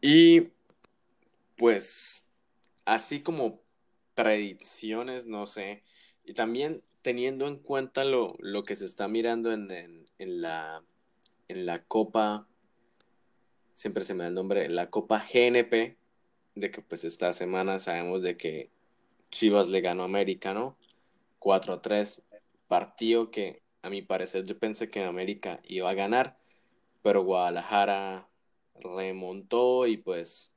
[0.00, 0.52] Y
[1.56, 2.24] pues
[2.86, 3.60] así como
[4.14, 5.84] predicciones, no sé,
[6.24, 10.82] y también teniendo en cuenta lo, lo que se está mirando en, en, en, la,
[11.48, 12.48] en la Copa,
[13.74, 15.97] siempre se me da el nombre, la Copa GNP,
[16.60, 18.70] de que pues esta semana sabemos de que
[19.30, 20.76] Chivas le ganó a América, ¿no?
[21.38, 22.22] 4 a 3,
[22.66, 26.38] partido que a mi parecer yo pensé que América iba a ganar,
[27.02, 28.28] pero Guadalajara
[28.74, 30.52] remontó y pues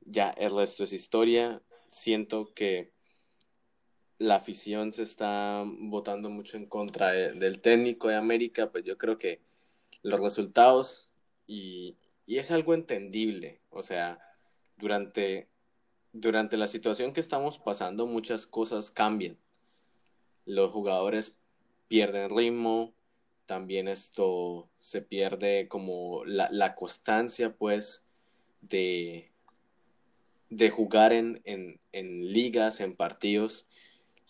[0.00, 1.62] ya el resto es historia.
[1.90, 2.92] Siento que
[4.18, 8.98] la afición se está votando mucho en contra de, del técnico de América, pues yo
[8.98, 9.40] creo que
[10.02, 11.12] los resultados
[11.46, 11.96] y,
[12.26, 14.18] y, es algo entendible, o sea,
[14.78, 15.48] durante,
[16.12, 19.36] durante la situación que estamos pasando muchas cosas cambian.
[20.44, 21.38] Los jugadores
[21.88, 22.94] pierden ritmo,
[23.46, 28.06] también esto se pierde como la, la constancia pues
[28.60, 29.30] de,
[30.50, 33.66] de jugar en, en, en, ligas, en partidos,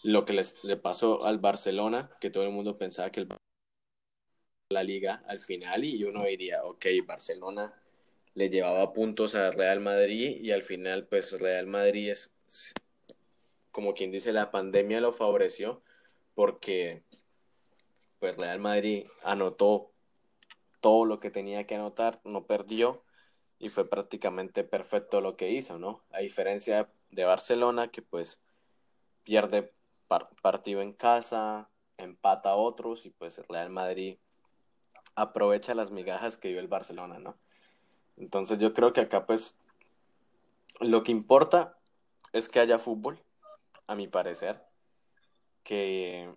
[0.03, 3.29] lo que les, le pasó al Barcelona, que todo el mundo pensaba que el
[4.71, 7.73] la liga al final y uno diría, ok, Barcelona
[8.39, 12.33] le llevaba puntos a Real Madrid y al final pues Real Madrid es,
[13.73, 15.83] como quien dice, la pandemia lo favoreció
[16.37, 17.03] porque
[18.21, 19.91] pues Real Madrid anotó
[20.81, 23.03] todo lo que tenía que anotar, no perdió
[23.59, 26.05] y fue prácticamente perfecto lo que hizo, ¿no?
[26.13, 28.41] A diferencia de Barcelona que pues
[29.25, 29.73] pierde
[30.07, 34.19] par partido en casa, empata a otros y pues Real Madrid
[35.17, 37.37] aprovecha las migajas que dio el Barcelona, ¿no?
[38.19, 39.57] Entonces yo creo que acá pues
[40.81, 41.79] lo que importa
[42.33, 43.23] es que haya fútbol,
[43.87, 44.63] a mi parecer,
[45.65, 46.29] que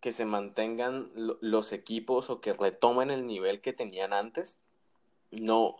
[0.00, 4.60] que se mantengan los equipos o que retomen el nivel que tenían antes.
[5.30, 5.76] No,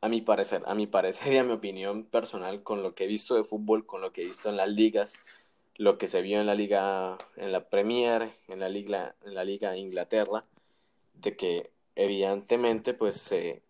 [0.00, 3.06] a mi parecer, a mi parecer y a mi opinión personal, con lo que he
[3.06, 5.18] visto de fútbol, con lo que he visto en las ligas,
[5.76, 9.44] lo que se vio en la liga, en la Premier, en la liga, en la
[9.44, 10.44] liga Inglaterra,
[11.14, 13.62] de que evidentemente pues se,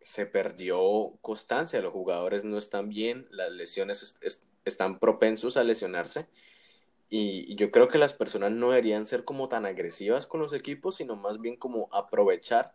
[0.00, 5.64] se perdió constancia, los jugadores no están bien, las lesiones est est están propensos a
[5.64, 6.28] lesionarse
[7.10, 10.96] y, yo creo que las personas no deberían ser como tan agresivas con los equipos,
[10.96, 12.74] sino más bien como aprovechar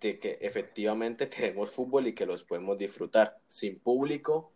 [0.00, 4.50] de que efectivamente tenemos fútbol y que los podemos disfrutar sin público,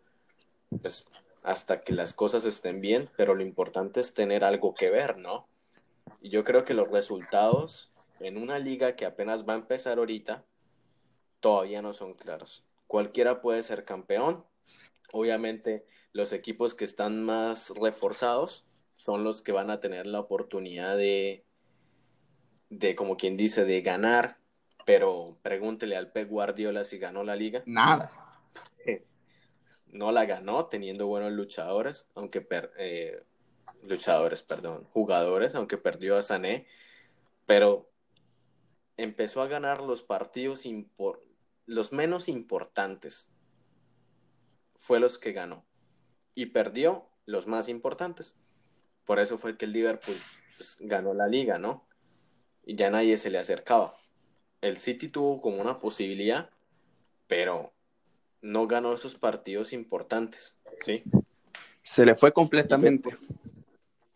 [0.81, 1.05] pues
[1.43, 5.47] hasta que las cosas estén bien, pero lo importante es tener algo que ver, ¿no?
[6.21, 7.91] Y yo creo que los resultados
[8.23, 10.45] en una liga que apenas va a empezar ahorita
[11.39, 12.65] todavía no son claros.
[12.87, 14.45] Cualquiera puede ser campeón.
[15.11, 18.65] Obviamente los equipos que están más reforzados
[18.95, 21.45] son los que van a tener la oportunidad de,
[22.69, 24.37] de como quien dice, de ganar.
[24.85, 27.63] Pero pregúntele al Pep Guardiola si ganó la liga.
[27.65, 28.11] Nada.
[29.87, 33.21] No la ganó teniendo buenos luchadores, aunque per, eh,
[33.83, 36.65] luchadores, perdón, jugadores, aunque perdió a Sané,
[37.45, 37.92] pero
[38.97, 40.63] empezó a ganar los partidos
[41.65, 43.29] los menos importantes.
[44.77, 45.65] Fue los que ganó
[46.35, 48.35] y perdió los más importantes.
[49.05, 50.17] Por eso fue que el Liverpool
[50.57, 51.87] pues, ganó la liga, ¿no?
[52.65, 53.97] Y ya nadie se le acercaba.
[54.61, 56.49] El City tuvo como una posibilidad,
[57.27, 57.73] pero
[58.41, 61.03] no ganó esos partidos importantes, ¿sí?
[61.81, 63.17] Se le fue completamente.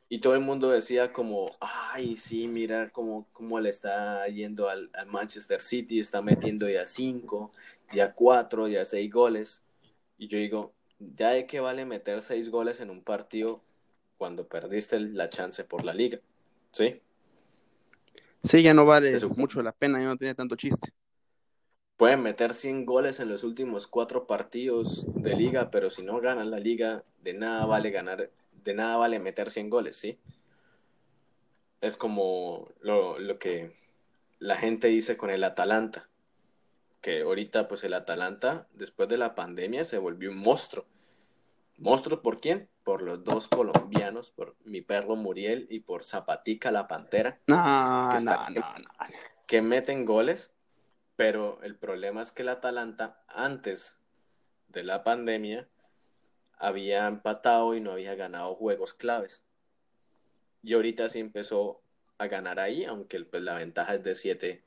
[0.10, 4.90] Y todo el mundo decía como, ay, sí, mira cómo, cómo le está yendo al,
[4.94, 7.52] al Manchester City, está metiendo ya cinco,
[7.92, 9.64] ya cuatro, ya seis goles.
[10.18, 13.62] Y yo digo, ya de qué vale meter seis goles en un partido
[14.18, 16.20] cuando perdiste la chance por la liga,
[16.72, 17.02] ¿sí?
[18.44, 20.92] Sí, ya no vale mucho la pena, ya no tiene tanto chiste.
[21.98, 26.52] Pueden meter 100 goles en los últimos cuatro partidos de liga, pero si no ganan
[26.52, 28.32] la liga, de nada vale ganar,
[28.68, 30.20] de nada vale meter 100 goles, ¿sí?
[31.82, 33.76] Es como lo, lo que
[34.40, 36.10] la gente dice con el Atalanta,
[37.02, 40.86] que ahorita pues el Atalanta, después de la pandemia, se volvió un monstruo
[41.80, 42.70] ¿Monstruos por quién?
[42.84, 48.16] Por los dos colombianos, por mi perro Muriel y por Zapatica la Pantera, No, Que
[48.24, 48.90] no, está- no, no.
[49.46, 50.56] que meten goles,
[51.16, 54.00] pero el problema es que el Atalanta antes
[54.70, 55.70] de la pandemia
[56.58, 59.44] había empatado y no había ganado juegos claves.
[60.64, 61.82] Y ahorita sí empezó
[62.18, 64.64] a ganar ahí, aunque pues, la ventaja es de siete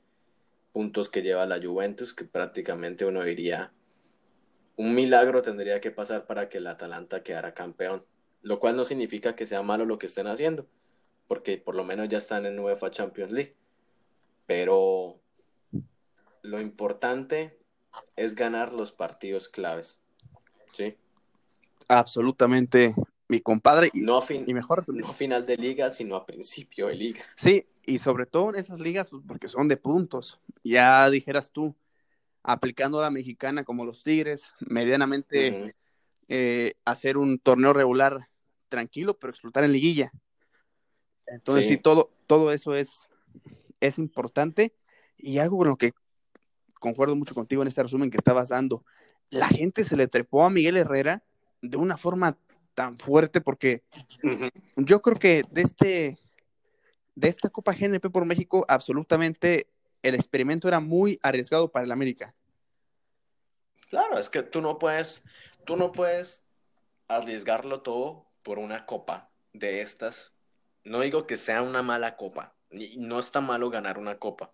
[0.71, 3.73] puntos que lleva la Juventus, que prácticamente uno diría
[4.81, 8.03] un milagro tendría que pasar para que el Atalanta quedara campeón,
[8.41, 10.65] lo cual no significa que sea malo lo que estén haciendo,
[11.27, 13.55] porque por lo menos ya están en UEFA Champions League.
[14.47, 15.19] Pero
[16.41, 17.59] lo importante
[18.15, 20.01] es ganar los partidos claves.
[20.71, 20.97] ¿Sí?
[21.87, 22.93] Absolutamente,
[23.27, 23.89] mi compadre.
[23.93, 24.83] Y, No fin- y mejor.
[24.93, 27.21] no final de liga, sino a principio de liga.
[27.35, 30.39] Sí, y sobre todo en esas ligas, pues, porque son de puntos.
[30.63, 31.75] Ya dijeras tú,
[32.43, 35.75] aplicando a la mexicana como los Tigres, medianamente
[36.27, 38.29] eh, hacer un torneo regular
[38.69, 40.11] tranquilo, pero explotar en liguilla.
[41.27, 41.77] Entonces, sí, Sí.
[41.77, 43.09] todo, todo eso es,
[43.79, 44.73] es importante.
[45.17, 45.93] Y algo con lo que
[46.79, 48.83] concuerdo mucho contigo en este resumen que estabas dando.
[49.29, 51.23] La gente se le trepó a Miguel Herrera
[51.61, 52.37] de una forma
[52.73, 53.83] tan fuerte porque
[54.75, 56.17] yo creo que de este
[57.15, 59.67] de esta Copa GNP por México absolutamente
[60.01, 62.33] el experimento era muy arriesgado para el América.
[63.89, 65.23] Claro, es que tú no puedes,
[65.65, 66.45] tú no puedes
[67.07, 70.33] arriesgarlo todo por una copa de estas.
[70.83, 74.53] No digo que sea una mala copa, y no está malo ganar una copa,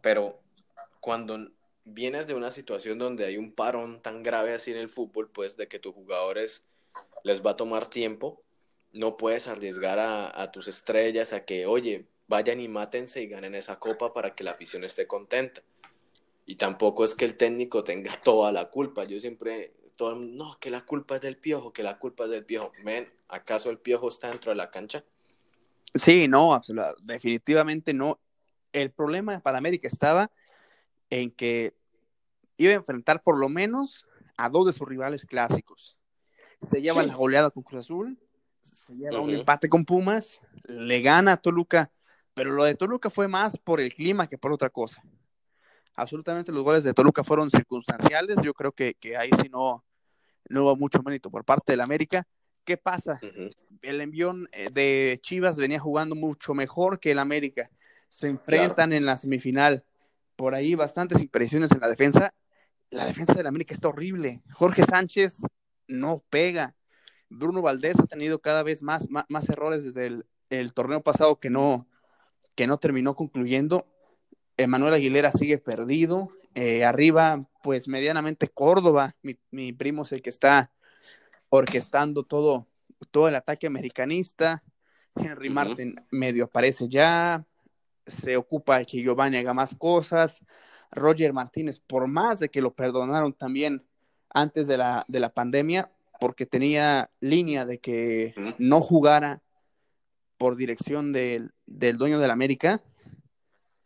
[0.00, 0.40] pero
[1.00, 1.50] cuando
[1.84, 5.56] vienes de una situación donde hay un parón tan grave así en el fútbol, pues
[5.56, 6.64] de que tus jugadores
[7.22, 8.42] les va a tomar tiempo,
[8.92, 13.78] no puedes arriesgar a, tus estrellas a que, oye, vayan y mátense y ganen esa
[13.78, 15.62] copa para que la afición esté contenta.
[16.46, 19.04] Y tampoco es que el técnico tenga toda la culpa.
[19.04, 22.24] Yo siempre, todo el mundo, no, que la culpa es del piojo, que la culpa
[22.24, 22.72] es del piojo.
[22.82, 25.04] Men, ¿acaso el piojo está dentro de la cancha?
[25.94, 28.20] Sí, no, absolu- definitivamente no.
[28.72, 30.30] El problema para América estaba
[31.20, 31.74] en que
[32.56, 34.06] iba a enfrentar por lo menos
[34.36, 35.96] a dos de sus rivales clásicos.
[36.62, 37.08] Se lleva Sí.
[37.08, 38.18] la goleada con Cruz Azul,
[38.62, 41.90] se lleva un empate con Pumas, le gana a Toluca,
[42.34, 45.02] pero lo de Toluca fue más por el clima que por otra cosa.
[45.94, 49.84] Absolutamente los goles de Toluca fueron circunstanciales, yo creo que, que ahí sí no,
[50.48, 52.26] no hubo mucho mérito por parte del América.
[52.64, 53.20] ¿Qué pasa?
[53.82, 57.70] El envión eh, de Chivas venía jugando mucho mejor que el América.
[58.08, 59.84] Se enfrentan en la semifinal.
[60.36, 62.34] Por ahí bastantes impresiones en la defensa.
[62.90, 64.42] La defensa del América está horrible.
[64.52, 65.42] Jorge Sánchez
[65.88, 66.74] no pega.
[67.28, 71.40] Bruno Valdés ha tenido cada vez más, más, más errores desde el, el torneo pasado
[71.40, 71.88] que no,
[72.54, 73.86] que no terminó concluyendo.
[74.56, 76.28] Emanuel Aguilera sigue perdido.
[76.54, 80.70] Eh, arriba, pues medianamente Córdoba, mi, mi primo es el que está
[81.48, 82.68] orquestando todo,
[83.10, 84.62] todo el ataque americanista.
[85.16, 85.54] Henry Ujú.
[85.54, 87.44] Martin medio aparece ya.
[88.06, 90.44] Se ocupa de que Giovanni haga más cosas.
[90.90, 93.84] Roger Martínez, por más de que lo perdonaron también
[94.30, 95.90] antes de la, de la pandemia,
[96.20, 99.42] porque tenía línea de que no jugara
[100.38, 102.80] por dirección del, del dueño del América,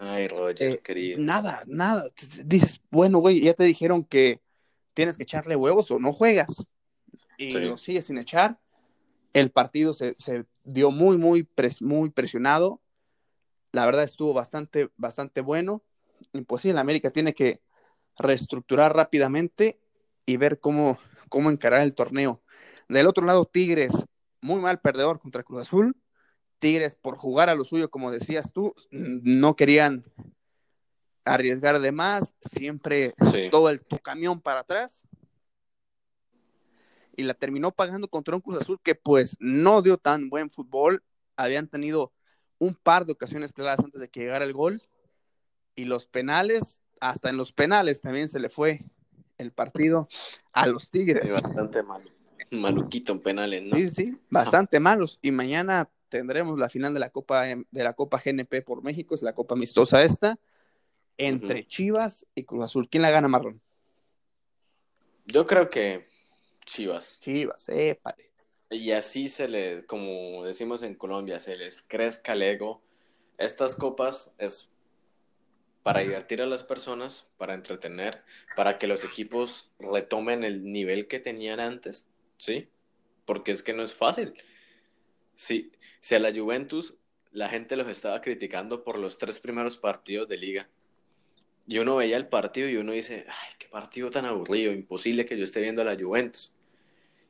[0.01, 1.19] Ay, Roger, Eh, querido.
[1.21, 2.09] nada, nada.
[2.45, 4.41] Dices, bueno, güey, ya te dijeron que
[4.95, 6.67] tienes que echarle huevos o no juegas.
[7.37, 7.59] Y Sí.
[7.61, 8.61] lo sigues sin echar.
[9.33, 12.81] El partido se, se dio muy, muy, pres- muy presionado.
[13.73, 15.83] La verdad estuvo bastante, bastante bueno.
[16.33, 17.61] Y pues sí, el América tiene que
[18.17, 19.81] reestructurar rápidamente
[20.27, 20.99] y ver cómo,
[21.29, 22.43] cómo encarar el torneo.
[22.89, 24.07] Del otro lado, Tigres,
[24.41, 25.97] muy mal perdedor contra Cruz Azul.
[26.59, 30.05] Tigres, por jugar a lo suyo, como decías tú, no querían
[31.25, 33.49] arriesgar de más, siempre Sí.
[33.51, 35.07] todo el tu camión para atrás.
[37.17, 41.03] Y la terminó pagando contra un Cruz Azul que pues no dio tan buen fútbol.
[41.37, 42.13] Habían tenido
[42.59, 44.83] un par de ocasiones claras antes de que llegara el gol.
[45.75, 48.81] Y los penales, hasta en los penales también se le fue
[49.39, 50.09] el partido
[50.53, 51.25] a los Tigres.
[51.25, 52.11] Sí, bastante malo.
[52.51, 53.77] Maluquito en penales, ¿no?
[53.77, 55.19] Sí, sí, bastante malos.
[55.23, 59.23] Y mañana tendremos la final de la Copa de la Copa GNP por México, es
[59.23, 60.39] la Copa amistosa esta,
[61.17, 61.67] entre.
[61.67, 62.89] Chivas y Cruz Azul.
[62.89, 63.61] ¿Quién la gana, Marrón?
[65.27, 66.09] Yo creo que
[66.65, 67.21] Chivas.
[67.21, 68.28] Chivas, épale.
[68.71, 72.83] Y así se le, como decimos en Colombia, se les crezca el ego.
[73.39, 74.69] Estas copas es
[75.83, 78.23] para divertir a las personas, para entretener,
[78.57, 82.69] para que los equipos retomen el nivel que tenían antes, ¿sí?
[83.25, 84.35] Porque es que no es fácil.
[85.35, 86.95] Sí, si a la Juventus
[87.31, 90.69] la gente los estaba criticando por los tres primeros partidos de liga.
[91.67, 95.39] Y uno veía el partido y uno dice, ay, qué partido tan aburrido, imposible que
[95.39, 96.53] yo esté viendo a la Juventus.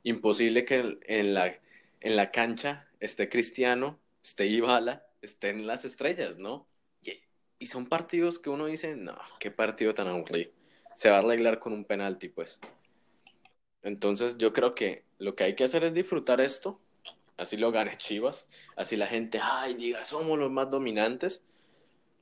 [0.02, 1.58] Imposible que en la,
[2.00, 6.66] en la cancha esté Cristiano, esté Ibala, estén las estrellas, ¿no?
[7.02, 7.20] Y,
[7.58, 10.50] y son partidos que uno dice, no, qué partido tan aburrido.
[10.96, 12.60] Se va a arreglar con un penalti, pues.
[13.82, 16.80] Entonces yo creo que lo que hay que hacer es disfrutar esto,
[17.36, 21.42] así lo gane Chivas, así la gente, ay, diga, somos los más dominantes.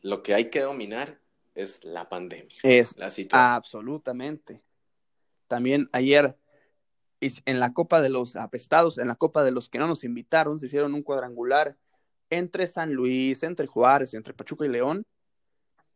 [0.02, 1.18] Lo que hay que dominar
[1.54, 3.54] es la pandemia, Es la situación.
[3.54, 4.62] absolutamente.
[5.48, 6.36] También ayer
[7.20, 10.58] en la Copa de los Apestados, en la Copa de los que no nos invitaron,
[10.58, 11.76] se hicieron un cuadrangular
[12.30, 15.06] entre San Luis, entre Juárez, entre Pachuca y León,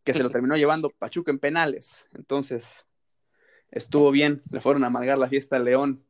[0.04, 2.06] que se lo terminó llevando Pachuca en penales.
[2.14, 2.86] Entonces,
[3.70, 6.04] estuvo bien, le fueron a amargar la fiesta al León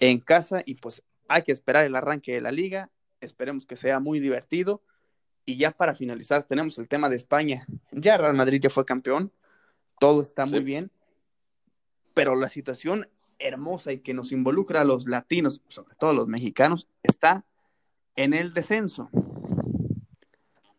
[0.00, 2.90] en casa y pues hay que esperar el arranque de la liga,
[3.20, 4.82] esperemos que sea muy divertido.
[5.44, 7.66] Y ya para finalizar tenemos el tema de España.
[7.90, 9.32] Ya Real Madrid ya fue campeón,
[9.98, 10.90] todo está muy bien,
[12.14, 13.08] pero la situación
[13.42, 17.44] hermosa y que nos involucra a los latinos, sobre todo a los mexicanos, está
[18.16, 19.10] en el descenso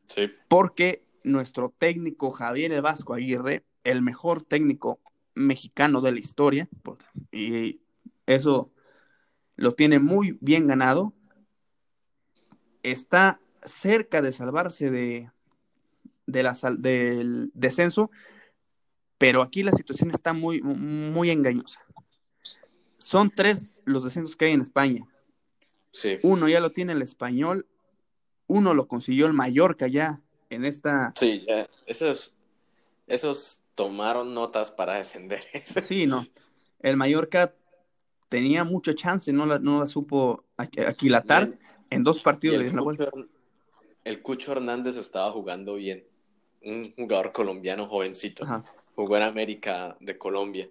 [0.07, 0.29] Sí.
[0.47, 4.99] porque nuestro técnico Javier El Vasco Aguirre, el mejor técnico
[5.33, 6.69] mexicano de la historia,
[7.31, 7.79] y
[8.27, 8.71] eso
[9.55, 11.13] lo tiene muy bien ganado,
[12.83, 15.31] está cerca de salvarse de,
[16.27, 18.11] de la del descenso,
[19.17, 21.82] pero aquí la situación está muy, muy engañosa.
[23.03, 25.05] Son tres los descensos que hay en España.
[25.91, 26.17] Sí.
[26.23, 27.67] Uno ya lo tiene el español,
[28.47, 31.67] uno lo consiguió el Mallorca ya en esta Sí, ya.
[31.85, 32.35] Esos,
[33.07, 35.43] esos tomaron notas para descender.
[35.81, 36.25] Sí, no.
[36.79, 37.53] El Mallorca
[38.29, 41.47] tenía mucha chance, no la, no la supo aqu- aquilatar.
[41.47, 41.59] Bien.
[41.89, 43.11] En dos partidos le dieron la vuelta.
[43.11, 43.29] Cucho,
[44.03, 46.03] el Cucho Hernández estaba jugando bien.
[46.63, 48.43] Un jugador colombiano jovencito.
[48.45, 48.63] Ajá.
[48.95, 50.69] Jugó en América de Colombia.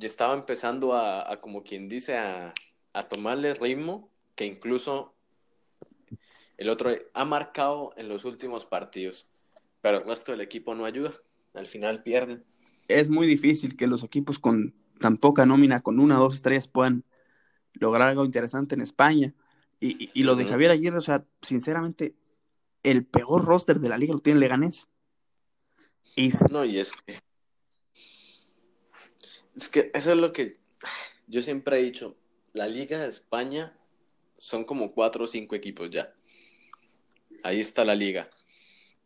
[0.00, 2.54] Y estaba empezando a, a, como quien dice, a,
[2.94, 5.14] a tomarle ritmo, que incluso
[6.56, 9.26] el otro ha marcado en los últimos partidos.
[9.82, 11.12] Pero el resto del equipo no ayuda.
[11.52, 12.44] Al final pierden.
[12.88, 16.66] Es muy difícil que los equipos con tan poca nómina, con una o dos estrellas,
[16.66, 17.04] puedan
[17.74, 19.34] lograr algo interesante en España.
[19.80, 20.46] Y, y- y lo de.
[20.46, 22.14] Javier Aguirre, o sea, sinceramente,
[22.82, 24.88] el peor roster de la liga lo tiene Leganés.
[26.16, 27.20] Y No, y es que.
[29.60, 30.56] Es que eso es lo que
[31.26, 32.16] yo siempre he dicho.
[32.54, 33.76] La Liga de España
[34.38, 36.14] son como cuatro o cinco equipos ya.
[37.42, 38.30] Ahí está la liga.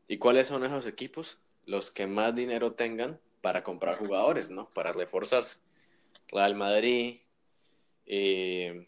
[0.07, 1.39] ¿Y cuáles son esos equipos?
[1.67, 4.71] Los que más dinero tengan para comprar jugadores, ¿no?
[4.71, 5.59] Para reforzarse.
[6.29, 7.23] Real Madrid,
[8.07, 8.87] eh,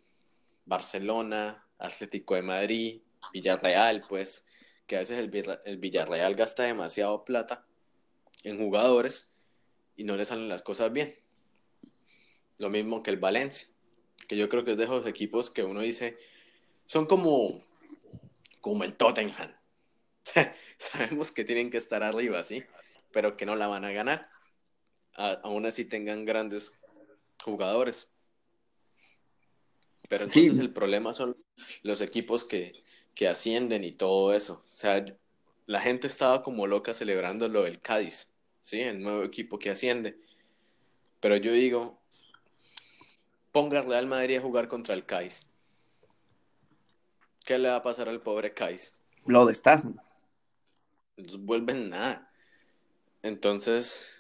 [0.66, 3.00] Barcelona, Atlético de Madrid,
[3.32, 4.44] Villarreal, pues,
[4.86, 7.66] que a veces el, el Villarreal gasta demasiado plata
[8.44, 9.32] en jugadores
[9.96, 11.25] y no le salen las cosas bien.
[12.58, 13.68] Lo mismo que el Valencia,
[14.28, 16.16] que yo creo que es de esos equipos que uno dice,
[16.86, 17.64] son como,
[18.60, 19.54] como el Tottenham.
[20.78, 22.64] Sabemos que tienen que estar arriba, sí,
[23.12, 24.28] pero que no la van a ganar.
[25.14, 26.72] A- aún así tengan grandes
[27.44, 28.10] jugadores.
[30.08, 30.38] Pero Sí.
[30.40, 31.36] entonces el problema son
[31.82, 32.72] los equipos que,
[33.14, 34.62] que ascienden y todo eso.
[34.64, 35.04] O sea,
[35.66, 38.32] la gente estaba como loca celebrando lo del Cádiz,
[38.62, 38.80] ¿sí?
[38.80, 40.18] El nuevo equipo que asciende.
[41.20, 42.00] Pero yo digo,
[43.56, 45.40] ponga Real Madrid a jugar contra el Cádiz.
[47.42, 48.94] ¿Qué le va a pasar al pobre Cádiz?
[49.24, 49.98] lo destazan.
[51.38, 52.30] Vuelven nada.
[53.22, 54.12] Entonces,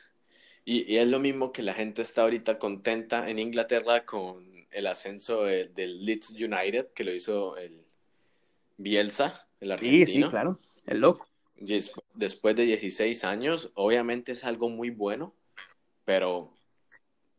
[0.64, 4.86] y, y es lo mismo que la gente está ahorita contenta en Inglaterra con el
[4.86, 7.84] ascenso de- del Leeds United, que lo hizo el
[8.78, 10.26] Bielsa, el Sí, argentino.
[10.28, 10.58] sí, claro.
[10.86, 11.28] El loco.
[12.14, 15.34] Después de 16 años, obviamente es algo muy bueno,
[16.06, 16.54] pero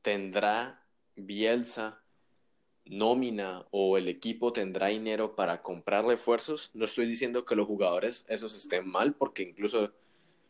[0.04, 0.87] ¿tendrá
[1.18, 2.02] Bielsa
[2.86, 6.72] nómina o el equipo tendrá dinero para comprar refuerzos?
[6.74, 9.92] No estoy diciendo que los jugadores esos estén mal, porque incluso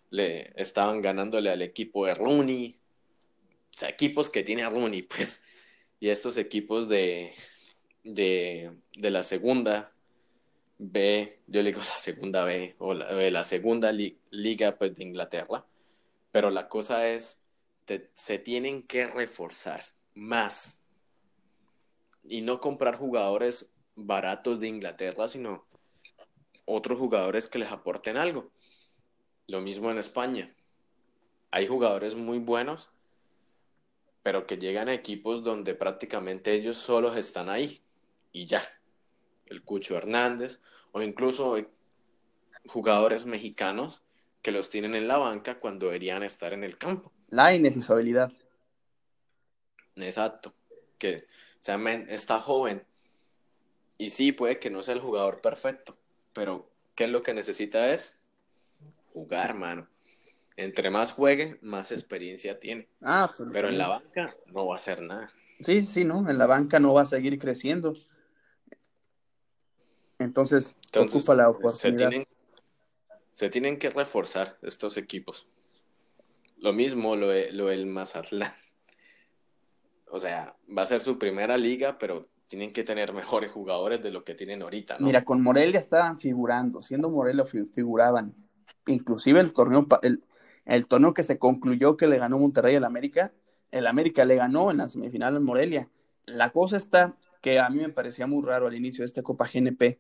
[0.10, 2.80] le estaban ganándole al equipo de Rooney,
[3.74, 5.44] o sea, equipos que tiene a Rooney, pues,
[6.00, 7.34] y estos equipos de,
[8.04, 9.94] de, de la segunda
[10.78, 14.96] B, yo le digo la segunda B, o la, de la segunda li- liga pues,
[14.96, 15.66] de Inglaterra,
[16.32, 17.42] pero la cosa es,
[18.14, 19.84] se tienen que reforzar
[20.18, 20.82] más
[22.24, 25.66] y no comprar jugadores baratos de Inglaterra, sino
[26.66, 28.52] otros jugadores que les aporten algo.
[29.48, 30.54] Lo mismo en España.
[31.52, 32.90] Hay jugadores muy buenos,
[34.24, 37.82] pero que llegan a equipos donde prácticamente ellos solos están ahí
[38.34, 38.62] y ya.
[39.46, 40.60] El Cucho Hernández
[40.92, 41.56] o incluso
[42.66, 44.04] jugadores mexicanos
[44.42, 47.14] que los tienen en la banca cuando deberían estar en el campo.
[47.30, 48.34] La inestabilidad.
[49.98, 50.54] Exacto.
[50.98, 52.86] Que O sea, men, está joven.
[53.98, 55.98] Y sí, puede que no sea el jugador perfecto,
[56.34, 58.18] pero ¿qué es lo que necesita es
[59.18, 59.88] jugar, mano.
[60.56, 62.88] Entre más juegue, más experiencia tiene.
[63.02, 65.32] Ah, pues, Pero en la banca no va a hacer nada.
[65.60, 66.30] Sí, sí, ¿no?
[66.30, 67.96] En la banca no va a seguir creciendo.
[70.20, 72.28] Entonces, Entonces, ocupa la se tienen,
[73.34, 75.48] se tienen que reforzar estos equipos.
[76.58, 78.54] Lo mismo lo, lo del Mazatlán.
[80.10, 84.12] O sea, va a ser su primera liga, pero tienen que tener mejores jugadores de
[84.12, 85.06] lo que tienen ahorita, ¿no?
[85.06, 88.34] Mira, con Morelia estaban figurando, siendo Morelia fi- figuraban.
[88.86, 89.86] Inclusive el torneo,
[90.66, 93.34] el, torneo que se concluyó que le ganó Monterrey al América,
[93.72, 95.90] el América le ganó en la semifinal en Morelia.
[96.26, 99.46] La cosa está que a mí me parecía muy raro al inicio de esta Copa
[99.46, 100.00] GNP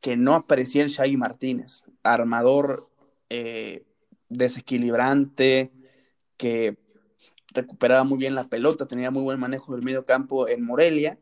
[0.00, 2.88] que no aparecía el Shaggy Martínez, armador
[3.28, 3.84] eh,
[4.28, 5.72] desequilibrante,
[6.36, 6.78] que
[7.52, 11.18] recuperaba muy bien la pelota, tenía muy buen manejo del medio campo en Morelia.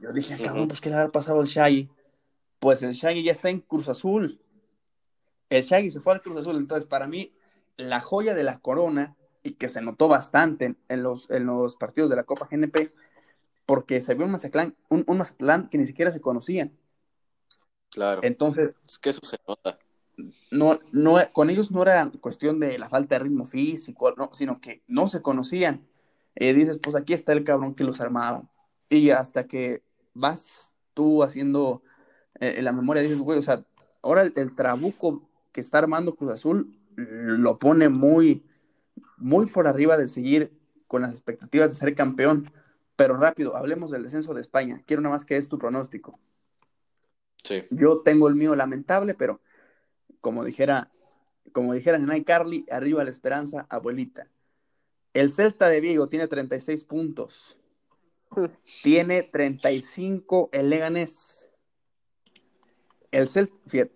[0.00, 0.68] Yo dije, cabrón, Ujú.
[0.68, 1.88] pues ¿qué le habrá pasado al Shaggy?
[2.58, 4.40] Pues el Shaggy ya está en Cruz Azul.
[5.48, 6.56] El Shaggy se fue al Cruz Azul.
[6.56, 7.32] Entonces, para mí,
[7.76, 11.76] la joya de la corona, y que se notó bastante en, en los, en los
[11.76, 12.92] partidos de la Copa GNP,
[13.64, 16.72] porque se vio un Mazatlán, un, un Mazatlán que ni siquiera se conocían.
[17.90, 18.20] Claro.
[18.24, 19.78] Entonces, Es que eso se nota.
[20.50, 24.60] No, no, con ellos no era cuestión de la falta de ritmo físico, no, sino
[24.60, 25.86] que no se conocían.
[26.34, 28.42] Eh, dices, pues aquí está el cabrón que los armaba.
[28.88, 29.82] Y hasta que
[30.14, 31.82] vas tú haciendo
[32.40, 33.64] eh, la memoria, dices, güey, o sea,
[34.02, 38.44] ahora el, el trabuco que está armando Cruz Azul lo pone muy,
[39.16, 40.52] muy por arriba de seguir
[40.86, 42.52] con las expectativas de ser campeón.
[42.96, 44.82] Pero rápido, hablemos del descenso de España.
[44.86, 46.18] Quiero nada más que es tu pronóstico.
[47.42, 47.64] Sí.
[47.70, 49.40] Yo tengo el mío lamentable, pero
[50.26, 50.90] como dijera,
[51.52, 54.28] como dijeran en iCarly, arriba la esperanza, abuelita.
[55.14, 57.56] El Celta de Vigo tiene 36 puntos.
[58.82, 61.52] Tiene 35 el Leganés.
[63.12, 63.94] El Celta, fíjate,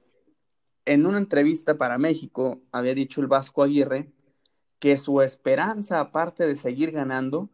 [0.85, 4.13] en una entrevista para México había dicho el Vasco Aguirre
[4.79, 7.51] que su esperanza, aparte de seguir ganando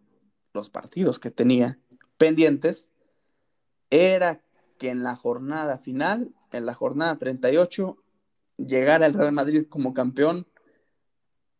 [0.52, 1.78] los partidos que tenía
[2.18, 2.90] pendientes,
[3.88, 4.42] era
[4.76, 8.02] que en la jornada final, en la jornada 38,
[8.56, 10.46] llegara el Real Madrid como campeón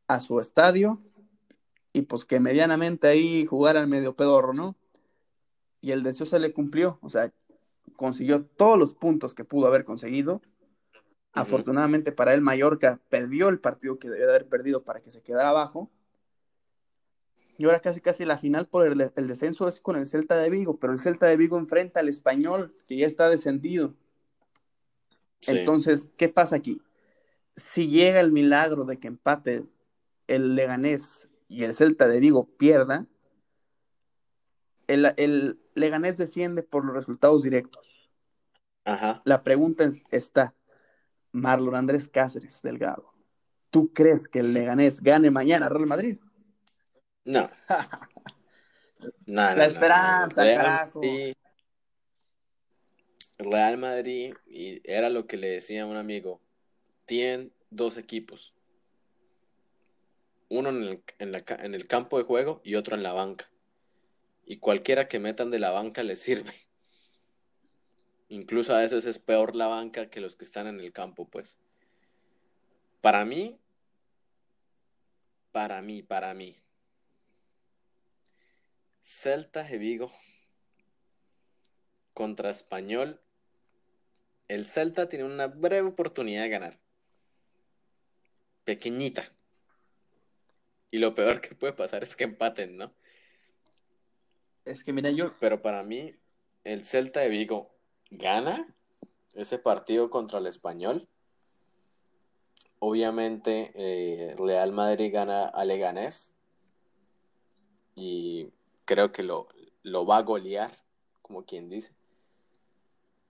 [0.07, 1.03] a su estadio
[1.92, 4.76] y pues que medianamente ahí jugara el medio pedorro, ¿no?
[5.80, 7.32] Y el deseo se le cumplió, o sea,
[7.97, 10.40] consiguió todos los puntos que pudo haber conseguido.
[11.32, 15.22] Afortunadamente para él, Mallorca perdió el partido que debía de haber perdido para que se
[15.22, 15.90] quedara abajo.
[17.59, 20.51] Y ahora casi casi la final por el, el descenso es con el Celta de
[20.51, 23.94] Vigo, pero el Celta de Vigo enfrenta al español, que ya está descendido.
[25.40, 25.53] Sí.
[25.53, 26.82] Entonces, ¿qué pasa aquí?
[27.57, 29.64] Si llega el milagro de que empate
[30.26, 33.07] el Leganés y el Celta de Vigo pierda,
[34.86, 38.11] el, el Leganés desciende por los resultados directos.
[38.84, 39.22] Ajá.
[39.24, 40.54] La pregunta es- está,
[41.32, 43.12] Marlon Andrés Cáceres Delgado,
[43.70, 46.18] ¿tú crees que el Leganés gane mañana a Real Madrid?
[47.24, 47.48] No.
[49.26, 51.00] No, no, La no, esperanza, Real carajo.
[53.38, 56.41] Real Madrid, y era lo que le decía a un amigo,
[57.07, 58.54] tienen dos equipos.
[60.49, 63.50] Uno en el, en la en el campo de juego y otro en la banca.
[64.45, 66.53] Y cualquiera que metan de la banca les sirve.
[68.28, 71.58] Incluso a veces es peor la banca que los que están en el campo, pues.
[73.00, 73.58] Para mí,
[75.53, 76.57] para mí, para mí.
[79.00, 80.12] Celta de Vigo
[82.14, 83.20] contra Español.
[84.49, 86.86] El Celta tiene una breve oportunidad de ganar.
[88.67, 89.33] Pequeñita.
[90.91, 92.93] Y lo peor que puede pasar es que empaten, ¿no?
[94.64, 96.13] Es que mira, yo, Pero para mí,
[96.64, 97.71] el Celta de Vigo
[98.11, 98.75] gana
[99.34, 101.09] ese partido contra el Español.
[102.80, 106.34] Obviamente, eh, Real Madrid gana a Leganés.
[107.95, 108.51] Y
[108.84, 109.47] creo que lo,
[109.84, 110.76] lo va a golear,
[111.22, 111.95] como quien dice.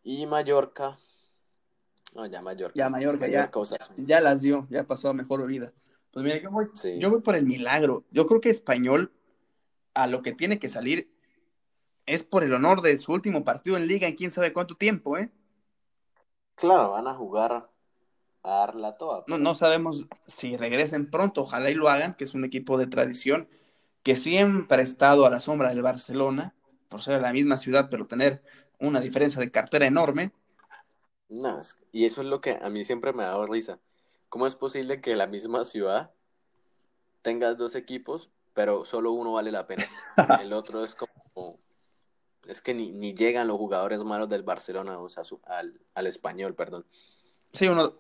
[0.03, 0.99] Y Mallorca.
[2.17, 2.73] No, ya Mallorca.
[2.75, 3.51] Ya Mallorca, ya.
[4.23, 5.73] Las dio, ya pasó a mejor vida.
[6.11, 6.99] Pues mira, yo voy, Sí.
[6.99, 8.05] yo voy por el milagro.
[8.11, 9.13] Yo creo que Español,
[9.93, 11.11] a lo que tiene que salir,
[12.07, 15.19] es por el honor de su último partido en liga en quién sabe cuánto tiempo,
[15.19, 15.31] ¿eh?
[16.55, 17.69] Claro, van a jugar
[18.43, 19.25] a darla toda.
[19.27, 22.87] No, no sabemos si regresen pronto, ojalá y lo hagan, que es un equipo de
[22.87, 23.47] tradición
[24.03, 26.55] que siempre ha estado a la sombra del Barcelona,
[26.89, 28.43] por ser de la misma ciudad, pero tener
[28.79, 30.33] una diferencia de cartera enorme.
[31.29, 33.79] No, es- y eso es lo que a mí siempre me ha dado risa.
[34.29, 36.11] ¿Cómo es posible que la misma ciudad
[37.23, 39.85] tengas dos equipos, pero solo uno vale la pena?
[40.41, 41.59] El otro es como
[42.47, 46.07] es que ni, ni llegan los jugadores malos del Barcelona o sea, su- al, al
[46.07, 46.87] español, perdón.
[47.53, 47.95] Sí, uno,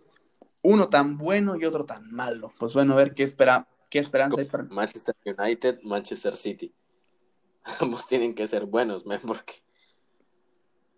[0.63, 2.53] uno tan bueno y otro tan malo.
[2.59, 4.65] Pues bueno, a ver qué espera, qué esperanza hay para.
[4.65, 6.73] Manchester United, Manchester City.
[7.81, 9.65] Ambos tienen que ser buenos, man, porque.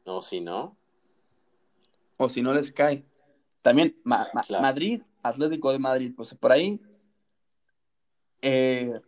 [0.05, 0.77] No, si no.
[2.18, 3.04] O si no les cae.
[3.62, 4.62] También Ma- Ma- Claro.
[4.62, 6.80] Madrid, Atlético de Madrid, pues por ahí.
[8.42, 9.00] eh,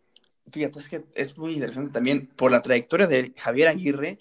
[0.50, 4.18] fíjate, es que es muy interesante también por la trayectoria de Javier Aguirre.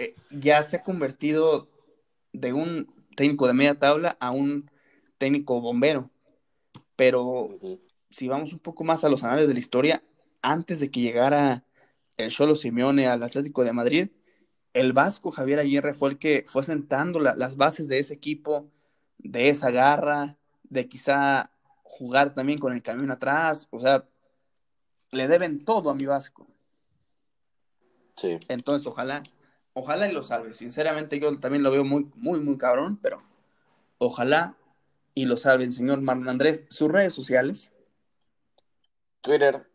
[0.00, 1.68] eh, ya se ha convertido
[2.32, 2.86] de un
[3.16, 4.70] técnico de media tabla a un
[5.18, 6.10] técnico bombero.
[6.94, 7.58] Pero
[8.10, 10.02] si vamos un poco más a los anales de la historia,
[10.40, 11.64] antes de que llegara
[12.16, 14.08] el Cholo Simeone al Atlético de Madrid,
[14.74, 18.70] el vasco Javier Aguirre fue el que fue sentando la- las bases de ese equipo,
[19.18, 21.50] de esa garra, de quizá
[21.82, 24.06] jugar también con el camión atrás, o sea,
[25.10, 26.46] le deben todo a mi vasco.
[28.14, 28.38] Sí.
[28.48, 29.22] Entonces, ojalá,
[29.72, 30.54] ojalá y lo salve.
[30.54, 33.22] Sinceramente, yo también lo veo muy, muy, muy cabrón, pero
[33.98, 34.56] ojalá
[35.14, 36.64] y lo salve el señor Marlon Andrés.
[36.68, 37.72] Sus redes sociales,
[39.20, 39.68] Twitter,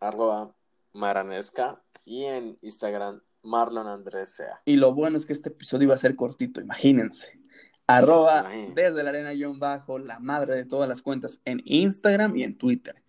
[0.00, 0.54] arroba
[0.92, 1.82] maranesca.
[2.04, 4.60] Y en Instagram, Marlon Andrés Sea.
[4.64, 7.40] Y lo bueno es que este episodio iba a ser cortito, imagínense.
[7.86, 12.42] Arroba desde la arena guion bajo, la madre de todas las cuentas en Instagram y
[12.42, 13.02] en Twitter.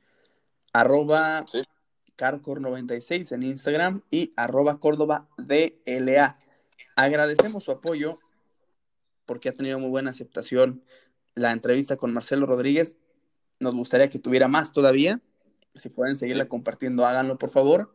[0.71, 1.61] Arroba Sí.
[2.17, 6.37] Carcor96 en Instagram y arroba Córdoba DLA.
[6.95, 8.19] Agradecemos su apoyo
[9.25, 10.83] porque ha tenido muy buena aceptación
[11.35, 12.97] la entrevista con Marcelo Rodríguez.
[13.59, 15.19] Nos gustaría que tuviera más todavía.
[15.75, 16.49] Si pueden seguirla Sí.
[16.49, 17.91] compartiendo, háganlo por favor.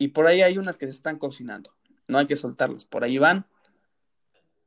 [0.00, 1.74] Y por ahí hay unas que se están cocinando.
[2.08, 2.86] No hay que soltarlas.
[2.86, 3.46] Por ahí van.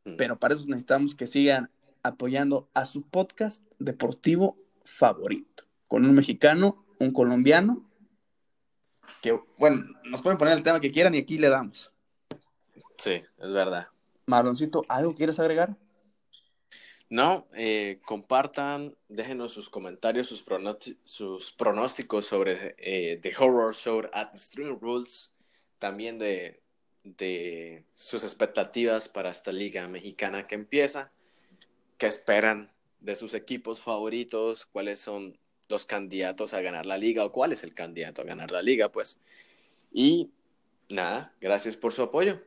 [0.05, 0.15] Mm.
[0.15, 1.72] Pero para eso necesitamos que sigan
[2.03, 4.55] apoyando a su podcast deportivo
[4.85, 5.64] favorito.
[5.88, 7.84] Con un mexicano, un colombiano.
[9.23, 11.91] Que, bueno, nos pueden poner el tema que quieran y aquí le damos.
[12.99, 13.88] Sí, es verdad.
[14.27, 15.76] Marloncito, ¿algo quieres agregar?
[17.14, 24.40] No, eh, compartan, déjenos sus comentarios, sus, pronósticos sobre eh, The Horror Show at the
[24.40, 25.35] Stream Rules,
[25.77, 26.64] también de,
[27.03, 31.14] de sus expectativas para esta liga mexicana que empieza,
[31.99, 35.38] qué esperan de sus equipos favoritos, cuáles son
[35.69, 38.91] los candidatos a ganar la liga o cuál es el candidato a ganar la liga,
[38.91, 39.19] pues.
[39.91, 40.31] Y
[40.90, 42.41] nada, gracias por su apoyo.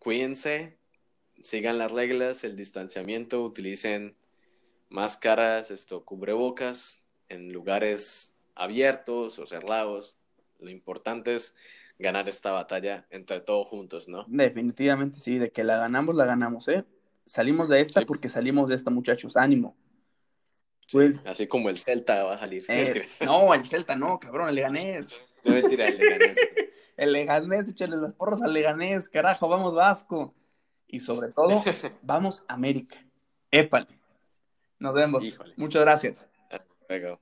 [0.00, 0.76] Cuídense,
[1.42, 4.16] sigan las reglas, el distanciamiento, utilicen
[4.88, 10.16] máscaras, esto, cubrebocas en lugares abiertos o cerrados.
[10.58, 11.54] Lo importante es
[11.98, 14.24] ganar esta batalla entre todos juntos, ¿no?
[14.28, 16.84] Definitivamente sí, de que la ganamos, la ganamos, ¿eh?
[17.24, 18.06] Salimos de esta Sí.
[18.06, 19.36] porque salimos de esta, muchachos.
[19.36, 19.76] Ánimo.
[20.92, 22.64] Pues, Así como el Celta va a salir.
[22.68, 25.14] eh, no, el Celta no, cabrón, el Leganés.
[25.44, 26.36] No mentira, el Leganés.
[26.96, 30.34] El Leganés, échale las porras al Leganés, carajo, vamos Vasco.
[30.88, 31.62] Y sobre todo,
[32.02, 33.04] vamos América.
[33.50, 33.88] Épale.
[34.78, 35.24] Nos vemos.
[35.24, 35.54] Híjole.
[35.56, 36.28] Muchas gracias.
[36.50, 37.20] Hasta luego.